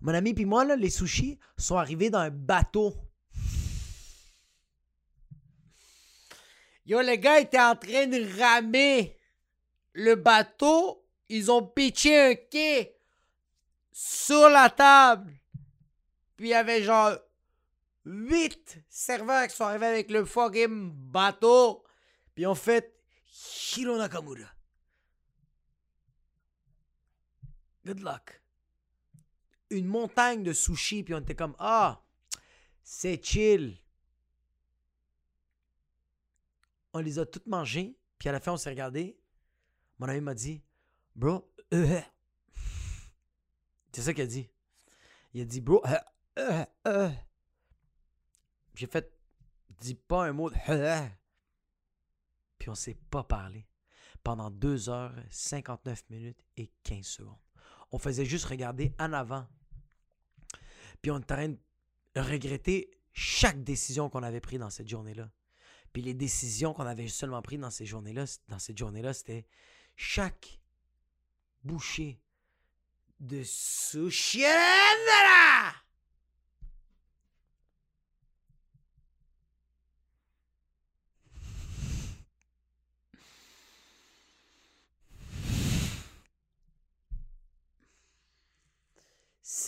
[0.00, 2.94] Mon ami puis moi, là, les sushis sont arrivés dans un bateau.
[6.84, 9.16] Yo, les gars étaient en train de ramer
[9.94, 11.06] le bateau.
[11.30, 12.94] Ils ont pitché un quai
[13.90, 15.32] sur la table.
[16.36, 17.16] Puis il y avait genre
[18.04, 21.84] huit serveurs qui sont arrivés avec le fucking bateau.
[22.34, 22.94] Puis ont fait
[23.76, 24.48] Hiro Nakamura.
[27.84, 28.42] Good luck.
[29.70, 32.02] Une montagne de sushis, puis on était comme, ah,
[32.82, 33.78] c'est chill.
[36.92, 39.16] On les a toutes mangées, puis à la fin, on s'est regardé.
[39.98, 40.62] Mon ami m'a dit,
[41.14, 42.00] bro, euh,
[43.92, 44.48] c'est ça qu'il a dit.
[45.34, 45.98] Il a dit, bro, euh,
[46.38, 47.10] euh, euh.
[48.80, 49.12] J'ai fait,
[49.82, 50.56] dis pas un mot de.
[52.58, 53.68] Puis on s'est pas parlé
[54.22, 57.36] pendant 2 heures, 59 minutes et 15 secondes.
[57.92, 59.46] On faisait juste regarder en avant.
[61.02, 61.58] Puis on était en train de
[62.16, 65.30] regretter chaque décision qu'on avait prise dans cette journée-là.
[65.92, 69.46] Puis les décisions qu'on avait seulement prises dans ces journées-là, dans cette journée-là, c'était
[69.94, 70.58] chaque
[71.64, 72.18] bouchée
[73.18, 74.42] de sushi.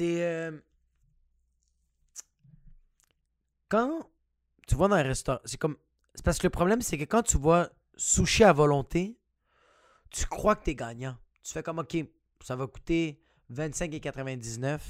[0.03, 0.61] Euh,
[3.69, 4.11] quand
[4.67, 5.77] tu vas dans un restaurant, c'est comme
[6.15, 9.19] c'est parce que le problème c'est que quand tu vois sushi à volonté,
[10.11, 11.17] tu crois que tu es gagnant.
[11.43, 11.97] Tu fais comme OK,
[12.43, 14.81] ça va coûter 25,99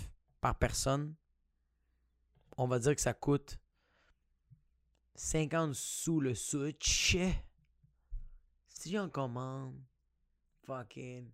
[0.41, 1.15] par personne.
[2.57, 3.59] On va dire que ça coûte
[5.15, 7.33] 50 sous le sushi.
[8.69, 9.81] Si j'en commande
[10.67, 11.31] fucking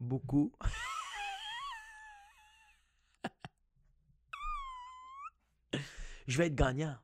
[0.00, 0.52] beaucoup.
[6.26, 6.96] je vais être gagnant.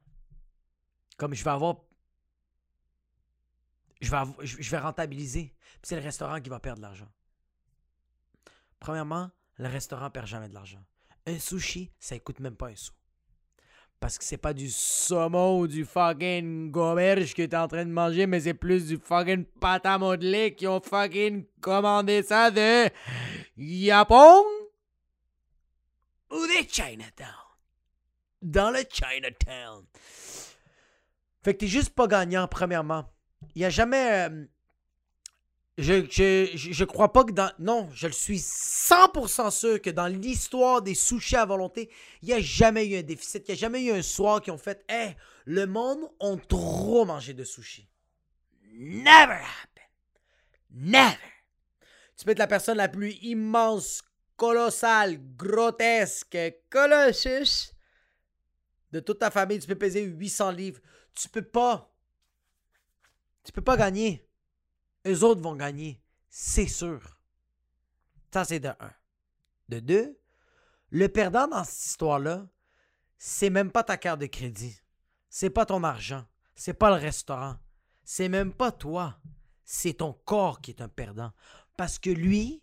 [1.16, 1.76] Comme je vais avoir.
[4.00, 4.10] Je
[4.70, 5.54] vais, rentabiliser.
[5.82, 7.08] C'est le restaurant qui va perdre de l'argent.
[8.78, 10.82] Premièrement, le restaurant perd jamais de l'argent.
[11.26, 12.94] Un sushi, ça ne coûte même pas un sou.
[13.98, 17.90] Parce que c'est pas du saumon ou du fucking goberge que t'es en train de
[17.90, 22.88] manger, mais c'est plus du fucking pâte à modeler qui ont fucking commandé ça de
[23.58, 24.42] Japon
[26.30, 27.49] ou de Chinatown
[28.42, 29.84] dans le Chinatown.
[31.42, 33.04] Fait que t'es juste pas gagnant, premièrement.
[33.54, 34.28] Il y a jamais.
[34.28, 34.44] euh,
[35.78, 37.50] je, je, je, crois pas que dans.
[37.58, 41.90] Non, je le suis 100% sûr que dans l'histoire des sushis à volonté,
[42.22, 43.44] il n'y a jamais eu un déficit.
[43.48, 47.06] Il n'y a jamais eu un soir qui ont fait Hey, le monde ont trop
[47.06, 47.88] mangé de sushis.
[48.74, 49.88] Never happened.
[50.70, 51.16] Never.
[52.16, 54.02] Tu peux être la personne la plus immense,
[54.36, 56.36] colossale, grotesque,
[56.68, 57.72] colossus
[58.92, 60.80] de toute ta famille, tu peux peser 800 livres.
[61.14, 61.94] Tu peux pas.
[63.44, 64.28] Tu peux pas gagner.
[65.06, 66.02] Eux autres vont gagner.
[66.28, 67.18] C'est sûr.
[68.32, 68.92] Ça, c'est de un.
[69.68, 70.18] De deux,
[70.90, 72.48] le perdant dans cette histoire-là,
[73.18, 74.76] c'est même pas ta carte de crédit.
[75.28, 76.24] C'est pas ton argent.
[76.54, 77.56] C'est pas le restaurant.
[78.02, 79.20] C'est même pas toi.
[79.64, 81.32] C'est ton corps qui est un perdant.
[81.76, 82.62] Parce que lui,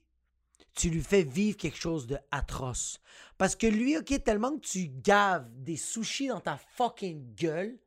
[0.77, 3.01] tu lui fais vivre quelque chose de atroce.
[3.37, 7.79] Parce que lui, ok, tellement que tu gaves des sushis dans ta fucking gueule.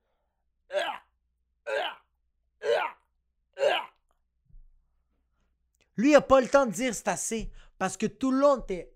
[5.97, 7.51] Lui, il a pas le temps de dire c'est assez.
[7.79, 8.93] Parce que tout le long, t'es.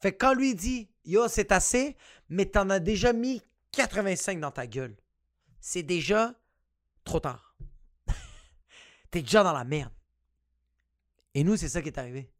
[0.00, 1.96] Fait que quand lui dit Yo, c'est assez,
[2.28, 4.96] mais t'en as déjà mis 85 dans ta gueule.
[5.60, 6.34] C'est déjà
[7.04, 7.56] trop tard.
[9.10, 9.92] T'es déjà dans la merde.
[11.34, 12.30] Et nous, c'est ça qui est arrivé.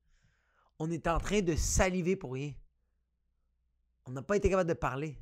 [0.78, 2.52] On était en train de saliver pour rien.
[4.04, 5.16] On n'a pas été capable de parler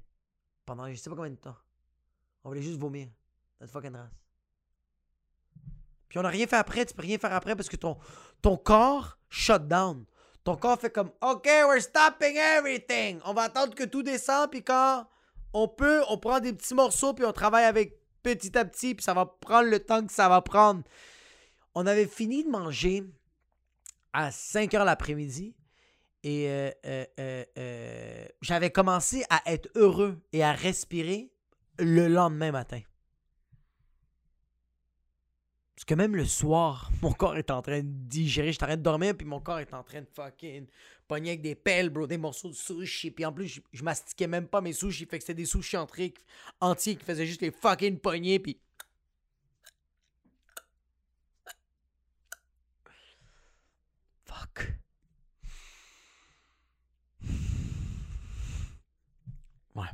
[0.65, 1.57] pendant je sais pas combien de temps.
[2.45, 3.09] On voulait juste vomir.
[3.61, 4.11] Notre fucking race.
[6.09, 6.87] Puis on n'a rien fait après.
[6.87, 7.99] Tu peux rien faire après parce que ton,
[8.41, 10.05] ton corps shut down.
[10.43, 13.21] Ton corps fait comme OK, we're stopping everything.
[13.25, 14.51] On va attendre que tout descende.
[14.51, 15.07] Puis quand
[15.53, 17.13] on peut, on prend des petits morceaux.
[17.13, 18.95] Puis on travaille avec petit à petit.
[18.95, 20.83] Puis ça va prendre le temps que ça va prendre.
[21.75, 23.05] On avait fini de manger
[24.13, 25.55] à 5 heures l'après-midi.
[26.23, 31.31] Et euh, euh, euh, j'avais commencé à être heureux et à respirer
[31.79, 32.81] le lendemain matin.
[35.81, 38.53] Parce que même le soir, mon corps est en train de digérer.
[38.53, 40.67] Train de dormir, puis mon corps est en train de fucking
[41.09, 43.11] pogner avec des pelles, bro, des morceaux de sushi.
[43.11, 45.07] Puis en plus, je, je mastiquais même pas mes sushis.
[45.07, 46.13] Fait que c'était des sushis entiers,
[46.61, 48.61] entiers qui faisaient juste les fucking poignées, puis...
[54.27, 54.75] Fuck.
[59.75, 59.87] Ouais.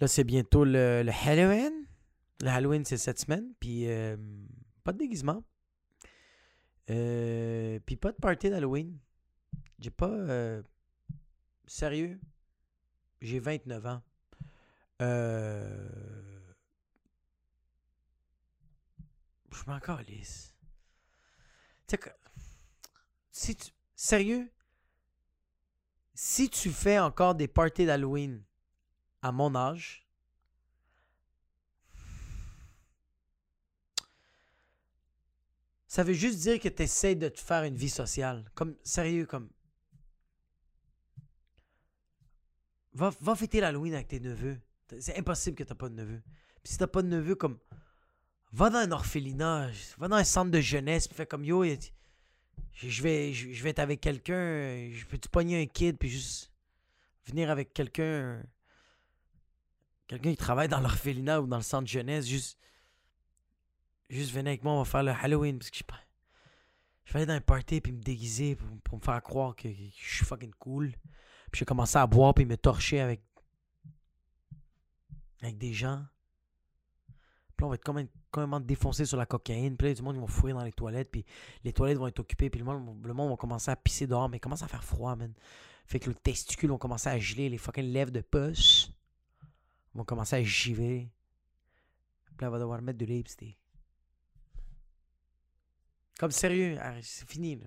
[0.00, 1.89] Là, c'est bientôt le, le Halloween.
[2.40, 3.52] Le Halloween, c'est cette semaine.
[3.60, 4.16] Puis, euh,
[4.84, 5.44] pas de déguisement.
[6.88, 8.98] Euh, puis, pas de party d'Halloween.
[9.78, 10.08] J'ai pas.
[10.08, 10.62] euh,
[11.66, 12.20] sérieux.
[13.20, 14.02] J'ai 29 ans.
[15.02, 16.40] Euh,
[19.52, 20.54] je m'en calisse.
[21.86, 21.96] Tu.
[23.30, 23.70] Si tu.
[23.94, 24.50] Sérieux?
[26.14, 28.42] Si tu fais encore des parties d'Halloween
[29.22, 30.06] à mon âge,
[35.90, 38.48] ça veut juste dire que tu essaies de te faire une vie sociale.
[38.54, 39.50] Comme, sérieux, comme.
[42.92, 44.60] Va, va fêter l'Halloween avec tes neveux.
[45.00, 46.22] C'est impossible que t'as pas de neveux.
[46.62, 47.58] Puis si t'as pas de neveux, comme.
[48.52, 51.64] Va dans un orphelinat, va dans un centre de jeunesse, puis fais comme yo,
[52.72, 56.52] je vais, je vais être avec quelqu'un, je peux-tu pogner un kid, puis juste
[57.26, 58.40] venir avec quelqu'un,
[60.06, 62.60] quelqu'un qui travaille dans l'orphelinat ou dans le centre de jeunesse, juste
[64.10, 65.58] Juste venez avec moi, on va faire le Halloween.
[65.58, 65.84] Parce que je,
[67.04, 70.16] je vais aller dans un party puis me déguiser pour, me faire croire que, je
[70.16, 70.90] suis fucking cool.
[71.52, 73.22] Puis j'ai commencé à boire puis me torcher avec,
[75.42, 76.04] avec des gens.
[77.56, 79.76] Puis on va être quand même, quand même défoncé sur la cocaïne.
[79.76, 81.10] Puis là, du monde, ils vont fouiller dans les toilettes.
[81.12, 81.24] Puis
[81.62, 82.50] les toilettes vont être occupées.
[82.50, 84.28] Puis le monde, le monde va commencer à pisser dehors.
[84.28, 85.32] Mais il commence à faire froid, man.
[85.86, 87.48] Fait que le testicule vont commencer à geler.
[87.48, 88.92] Les fucking lèvres de puce
[89.94, 91.12] vont commencer à giver.
[92.36, 93.59] Puis là, on va devoir mettre de lipstick.
[96.20, 97.66] Comme sérieux, c'est fini, là.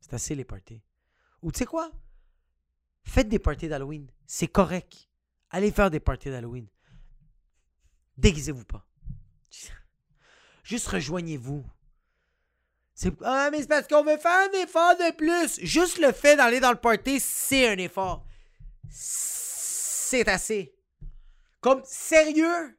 [0.00, 0.82] C'est assez les parties.
[1.42, 1.92] Ou tu sais quoi?
[3.04, 4.10] Faites des parties d'Halloween.
[4.26, 5.08] C'est correct.
[5.50, 6.66] Allez faire des parties d'Halloween.
[8.16, 8.84] Déguisez-vous pas.
[10.64, 11.64] Juste rejoignez-vous.
[13.22, 15.64] Ah, mais c'est parce qu'on veut faire un effort de plus.
[15.64, 18.26] Juste le fait d'aller dans le party, c'est un effort.
[18.90, 20.74] C'est assez.
[21.60, 22.76] Comme sérieux,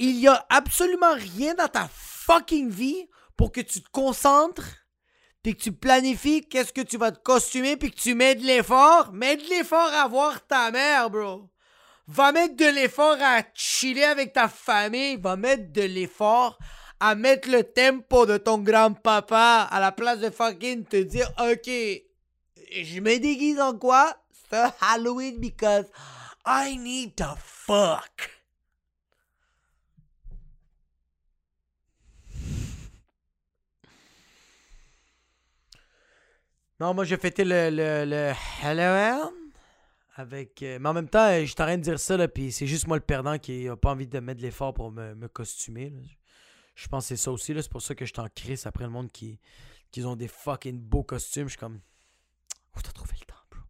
[0.00, 1.86] il y a absolument rien dans ta
[2.26, 4.86] fucking vie pour que tu te concentres,
[5.42, 8.44] puis que tu planifies qu'est-ce que tu vas te costumer, puis que tu mets de
[8.44, 9.12] l'effort.
[9.12, 11.48] Mets de l'effort à voir ta mère, bro.
[12.08, 15.16] Va mettre de l'effort à chiller avec ta famille.
[15.16, 16.58] Va mettre de l'effort
[16.98, 21.66] à mettre le tempo de ton grand-papa à la place de fucking te dire, OK,
[21.66, 24.16] je me déguise en quoi?
[24.50, 25.86] C'est Halloween because
[26.46, 28.35] I need to fuck.
[36.78, 39.30] Non, moi, j'ai fêté le, le, le Halloween
[40.14, 40.62] avec.
[40.62, 42.86] Euh, mais en même temps, je en train de dire ça, là, puis c'est juste
[42.86, 45.92] moi le perdant qui a pas envie de mettre de l'effort pour me, me costumer.
[46.74, 47.62] Je pense que c'est ça aussi, là.
[47.62, 49.38] C'est pour ça que je t'en crisse après le monde qui,
[49.90, 51.44] qui ont des fucking beaux costumes.
[51.44, 51.80] Je suis comme.
[52.76, 53.60] Où t'as trouvé le temps, bro?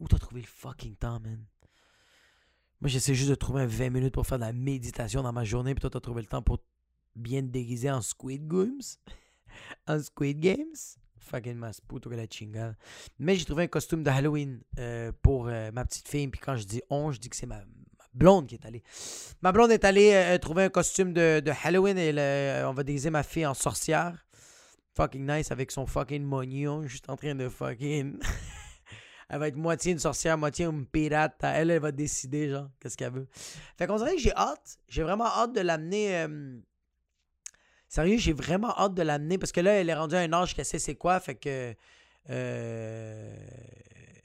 [0.00, 1.44] Où t'as trouvé le fucking temps, man?
[2.80, 5.72] Moi, j'essaie juste de trouver 20 minutes pour faire de la méditation dans ma journée,
[5.72, 6.58] puis toi, t'as trouvé le temps pour
[7.14, 8.82] bien te déguiser en Squid Games?
[9.86, 10.98] en Squid Games?
[11.22, 12.74] Fucking puto que la chingada.
[13.18, 16.26] Mais j'ai trouvé un costume de Halloween euh, pour euh, ma petite fille.
[16.28, 17.62] Puis quand je dis on, je dis que c'est ma,
[18.12, 18.82] blonde qui est allée.
[19.40, 23.10] Ma blonde est allée euh, trouver un costume de, de Halloween et on va déguiser
[23.10, 24.26] ma fille en sorcière.
[24.94, 26.86] Fucking nice avec son fucking mognon.
[26.86, 28.18] Juste en train de fucking.
[29.30, 31.38] elle va être moitié une sorcière, moitié une pirate.
[31.42, 33.28] Elle, elle va décider, genre, qu'est-ce qu'elle veut.
[33.78, 34.78] Fait qu'on dirait que j'ai hâte.
[34.88, 36.26] J'ai vraiment hâte de l'amener
[37.92, 40.54] Sérieux, j'ai vraiment hâte de l'amener parce que là, elle est rendue à un âge
[40.54, 41.20] qu'elle sait c'est quoi.
[41.20, 41.74] Fait que.
[42.30, 43.36] Euh,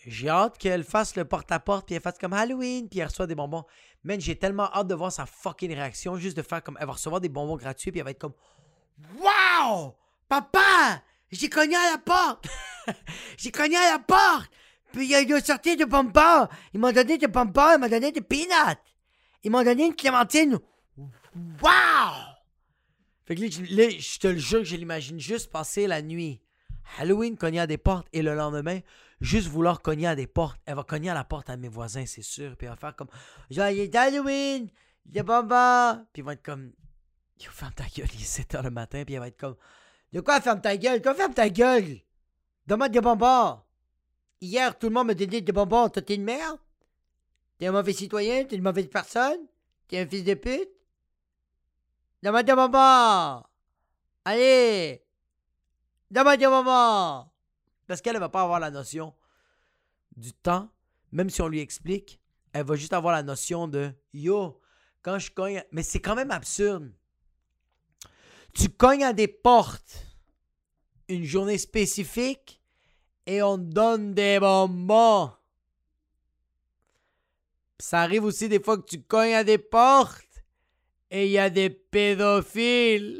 [0.05, 3.35] j'ai hâte qu'elle fasse le porte-à-porte, puis elle fasse comme Halloween, puis elle reçoit des
[3.35, 3.65] bonbons.
[4.05, 6.77] Man, j'ai tellement hâte de voir sa fucking réaction, juste de faire comme.
[6.79, 8.35] Elle va recevoir des bonbons gratuits, puis elle va être comme
[9.19, 9.97] Wow!
[10.29, 11.03] Papa!
[11.29, 12.47] J'ai cogné à la porte!
[13.37, 14.49] j'ai cogné à la porte!
[14.93, 16.47] Puis il a sorti de bonbons!
[16.73, 18.79] Ils m'ont donné des bonbons, ils m'ont donné des peanuts!
[19.43, 20.57] Ils m'ont donné une clémentine!
[21.61, 22.36] Wow!
[23.27, 26.41] Fait que là, je te le jure je l'imagine juste passer la nuit.
[26.97, 28.79] Halloween, cogner à des portes et le lendemain,
[29.19, 30.57] juste vouloir cogner à des portes.
[30.65, 32.55] Elle va cogner à la porte à mes voisins, c'est sûr.
[32.55, 33.09] Puis elle va faire comme
[33.49, 34.69] est Halloween,
[35.13, 36.05] est bonbons.
[36.13, 36.71] Puis ils vont être comme
[37.39, 39.03] Yo, ferme ta gueule, il est 7 h le matin.
[39.03, 39.57] Puis elle va être comme
[40.13, 41.01] De quoi ferme ta gueule?
[41.01, 41.99] Quoi ferme ta gueule?
[42.65, 43.59] Donne-moi des bonbons.
[44.39, 45.89] Hier, tout le monde me donnait des bonbons.
[45.89, 46.59] Toi, t'es une merde?
[47.57, 48.45] T'es un mauvais citoyen?
[48.45, 49.39] T'es une mauvaise personne?
[49.89, 50.69] T'es un fils de pute?
[52.23, 53.43] Des bonbons!
[54.25, 55.03] Allez!
[56.09, 57.29] Des bonbons!
[57.87, 59.13] Parce qu'elle ne va pas avoir la notion
[60.15, 60.69] du temps,
[61.11, 62.19] même si on lui explique,
[62.53, 64.59] elle va juste avoir la notion de Yo,
[65.03, 65.63] quand je cogne.
[65.71, 66.91] Mais c'est quand même absurde.
[68.53, 70.05] Tu cognes à des portes
[71.07, 72.61] une journée spécifique
[73.25, 75.31] et on te donne des bonbons.
[77.79, 80.26] Ça arrive aussi des fois que tu cognes à des portes
[81.09, 83.19] et il y a des pédophiles.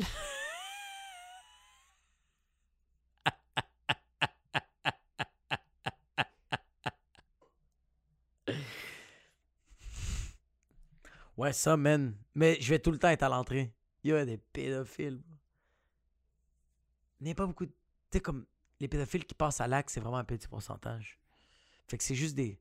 [11.38, 12.16] Ouais, ça, man.
[12.34, 13.72] Mais je vais tout le temps être à l'entrée.
[14.04, 15.22] Il y a des pédophiles.
[17.20, 17.72] Il n'y a pas beaucoup de.
[17.72, 18.46] Tu sais, comme
[18.80, 21.20] les pédophiles qui passent à l'acte, c'est vraiment un petit pourcentage.
[21.88, 22.60] Fait que c'est juste des.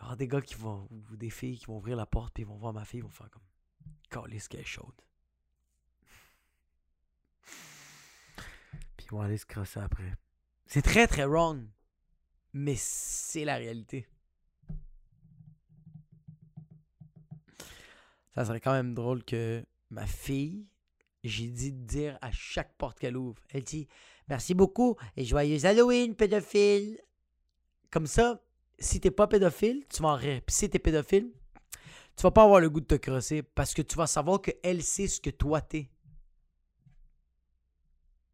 [0.00, 0.88] Ah, des gars qui vont.
[0.90, 3.02] ou des filles qui vont ouvrir la porte puis ils vont voir ma fille, ils
[3.02, 3.42] vont faire comme.
[4.08, 4.94] Calice qu'elle est chaude.
[8.96, 10.14] Puis ils vont aller se crosser après.
[10.66, 11.66] C'est très très wrong.
[12.52, 14.06] Mais c'est la réalité.
[18.34, 20.66] Ça serait quand même drôle que ma fille,
[21.24, 23.42] j'ai dit de dire à chaque porte qu'elle ouvre.
[23.50, 23.88] Elle dit
[24.28, 27.00] Merci beaucoup et joyeux Halloween, pédophile.
[27.90, 28.42] Comme ça,
[28.78, 30.42] si t'es pas pédophile, tu vas en rire.
[30.46, 31.32] Puis si t'es pédophile,
[32.18, 34.82] tu vas pas avoir le goût de te crosser parce que tu vas savoir qu'elle
[34.82, 35.88] sait ce que toi t'es.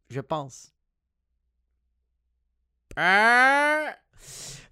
[0.09, 0.73] Je pense.
[2.95, 3.95] Ah!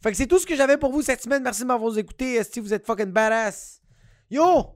[0.02, 1.44] Fait que c'est tout ce que j'avais pour vous cette semaine.
[1.44, 2.44] Merci de m'avoir écouté.
[2.44, 3.82] Si vous êtes fucking badass.
[4.32, 4.76] Yo!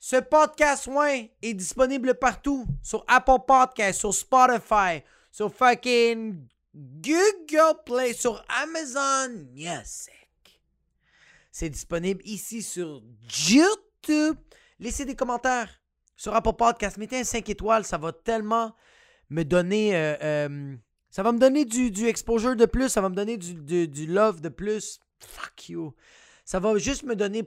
[0.00, 2.66] Ce podcast, ouais, est disponible partout.
[2.82, 10.21] Sur Apple Podcast, sur Spotify, sur fucking Google Play, sur Amazon Music.
[11.52, 13.02] C'est disponible ici sur
[13.46, 14.36] YouTube.
[14.80, 15.68] Laissez des commentaires
[16.16, 16.96] sur Apple Podcast.
[16.96, 17.84] Mettez un 5 étoiles.
[17.84, 18.74] Ça va tellement
[19.28, 19.94] me donner...
[19.94, 20.76] Euh, euh,
[21.10, 22.88] ça va me donner du, exposure de plus.
[22.88, 24.98] Ça va me donner du, du, du love de plus.
[25.20, 25.94] Fuck you.
[26.46, 27.44] Ça va juste me donner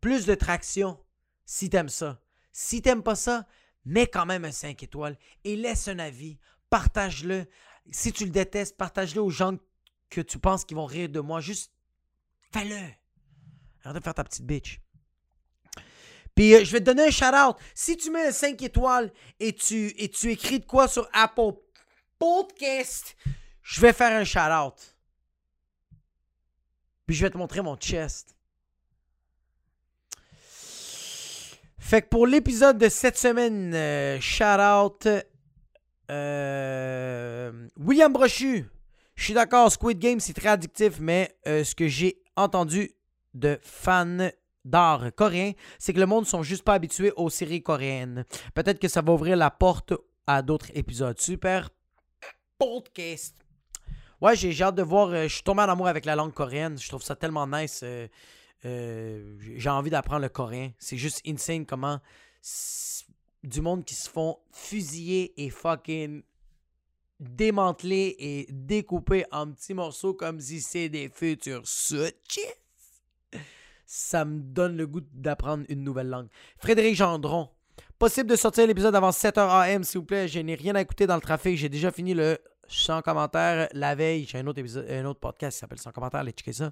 [0.00, 0.96] plus de traction
[1.44, 2.20] si t'aimes ça.
[2.52, 3.48] Si t'aimes pas ça,
[3.84, 6.38] mets quand même un 5 étoiles et laisse un avis.
[6.70, 7.46] Partage-le.
[7.90, 9.56] Si tu le détestes, partage-le aux gens
[10.08, 11.40] que tu penses qu'ils vont rire de moi.
[11.40, 11.72] Juste
[12.52, 12.94] fais-le.
[13.84, 14.80] Arrête de faire ta petite bitch.
[16.34, 17.56] Puis euh, je vais te donner un shout-out.
[17.74, 21.52] Si tu mets un 5 étoiles et tu, et tu écris de quoi sur Apple
[22.18, 23.16] Podcast,
[23.62, 24.96] je vais faire un shout-out.
[27.06, 28.36] Puis je vais te montrer mon chest.
[31.78, 35.08] Fait que pour l'épisode de cette semaine, euh, shout out
[36.10, 38.66] euh, William Brochu.
[39.16, 42.92] Je suis d'accord, Squid Game c'est très addictif, mais ce que j'ai entendu
[43.34, 44.30] de fans
[44.64, 48.24] d'art coréen, c'est que le monde sont juste pas habitués aux séries coréennes.
[48.54, 49.94] Peut-être que ça va ouvrir la porte
[50.26, 51.18] à d'autres épisodes.
[51.18, 51.70] Super
[52.58, 53.36] podcast.
[54.20, 55.10] Ouais, j'ai hâte de voir.
[55.10, 56.78] je suis tombé en amour avec la langue coréenne.
[56.78, 57.82] Je trouve ça tellement nice.
[57.82, 60.72] Euh, j'ai envie d'apprendre le coréen.
[60.78, 62.00] C'est juste insane comment
[63.42, 66.22] du monde qui se font fusiller et fucking
[67.18, 72.40] démanteler et découper en petits morceaux comme si c'est des futurs sushis.
[73.86, 76.28] Ça me donne le goût d'apprendre une nouvelle langue.
[76.58, 77.48] Frédéric Gendron.
[77.98, 80.28] Possible de sortir l'épisode avant 7h AM, s'il vous plaît.
[80.28, 81.56] Je n'ai rien à écouter dans le trafic.
[81.56, 82.38] J'ai déjà fini le
[82.70, 84.26] sans commentaires la veille.
[84.26, 86.70] J'ai un autre épisode, un autre podcast qui s'appelle Sans commentaires, allez checker ça.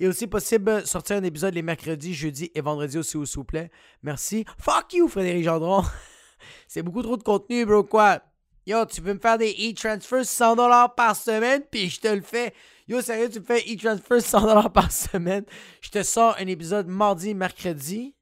[0.00, 3.70] Et aussi possible sortir un épisode les mercredis, jeudis et vendredis aussi, s'il vous plaît.
[4.02, 4.44] Merci.
[4.58, 5.84] Fuck you, Frédéric Gendron.
[6.68, 7.84] C'est beaucoup trop de contenu, bro.
[7.84, 8.20] Quoi?
[8.66, 12.52] Yo, tu peux me faire des e-transfers 100$ par semaine, puis je te le fais.
[12.88, 15.44] Yo, sérieux, tu me fais e-transfers 100$ par semaine.
[15.80, 18.16] Je te sors un épisode mardi, mercredi,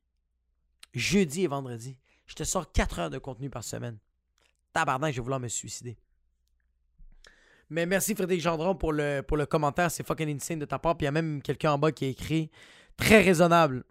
[0.92, 1.98] jeudi et vendredi.
[2.26, 3.98] Je te sors 4 heures de contenu par semaine.
[4.74, 5.96] Tabarnak, je vais vouloir me suicider.
[7.70, 9.90] Mais merci Frédéric Gendron pour le, pour le commentaire.
[9.90, 10.96] C'est fucking insane de ta part.
[10.96, 12.50] Puis il y a même quelqu'un en bas qui a écrit
[12.96, 13.84] très raisonnable.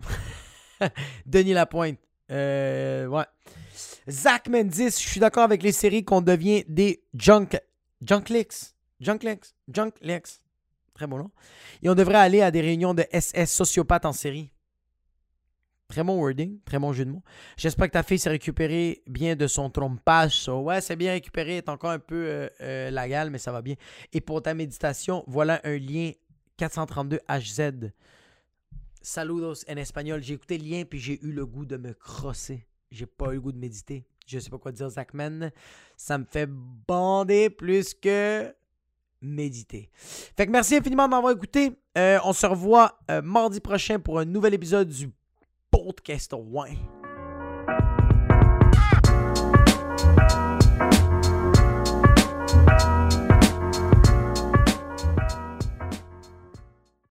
[1.25, 1.99] Denis Lapointe.
[2.32, 3.26] Euh, ouais.
[4.09, 7.49] Zach Mendis, je suis d'accord avec les séries qu'on devient des junk,
[8.01, 8.74] junklicks.
[8.99, 9.55] Junklicks.
[9.67, 10.39] Junklicks.
[10.93, 11.32] Très bon nom.
[11.82, 14.51] Et on devrait aller à des réunions de SS sociopathes en série.
[15.88, 17.24] Très bon wording, très bon jeu de mots.
[17.55, 20.47] J'espère que ta fille s'est récupérée bien de son trompage.
[20.47, 23.76] ouais, c'est bien récupéré, est encore un peu euh, euh, mais ça va bien.
[24.11, 26.11] Et pour ta méditation, voilà un lien
[26.57, 27.91] 432HZ.
[29.03, 30.23] Saludos en espagnol.
[30.23, 32.65] J'ai écouté le lien puis j'ai eu le goût de me crosser.
[32.89, 34.05] J'ai pas eu le goût de méditer.
[34.25, 35.51] Je sais pas quoi dire, Zachman.
[35.97, 38.55] Ça me fait bander plus que
[39.21, 39.89] méditer.
[40.37, 41.77] Fait que merci infiniment de m'avoir écouté.
[41.97, 45.11] Euh, on se revoit mardi prochain pour un nouvel épisode du
[45.69, 47.02] podcast Wine.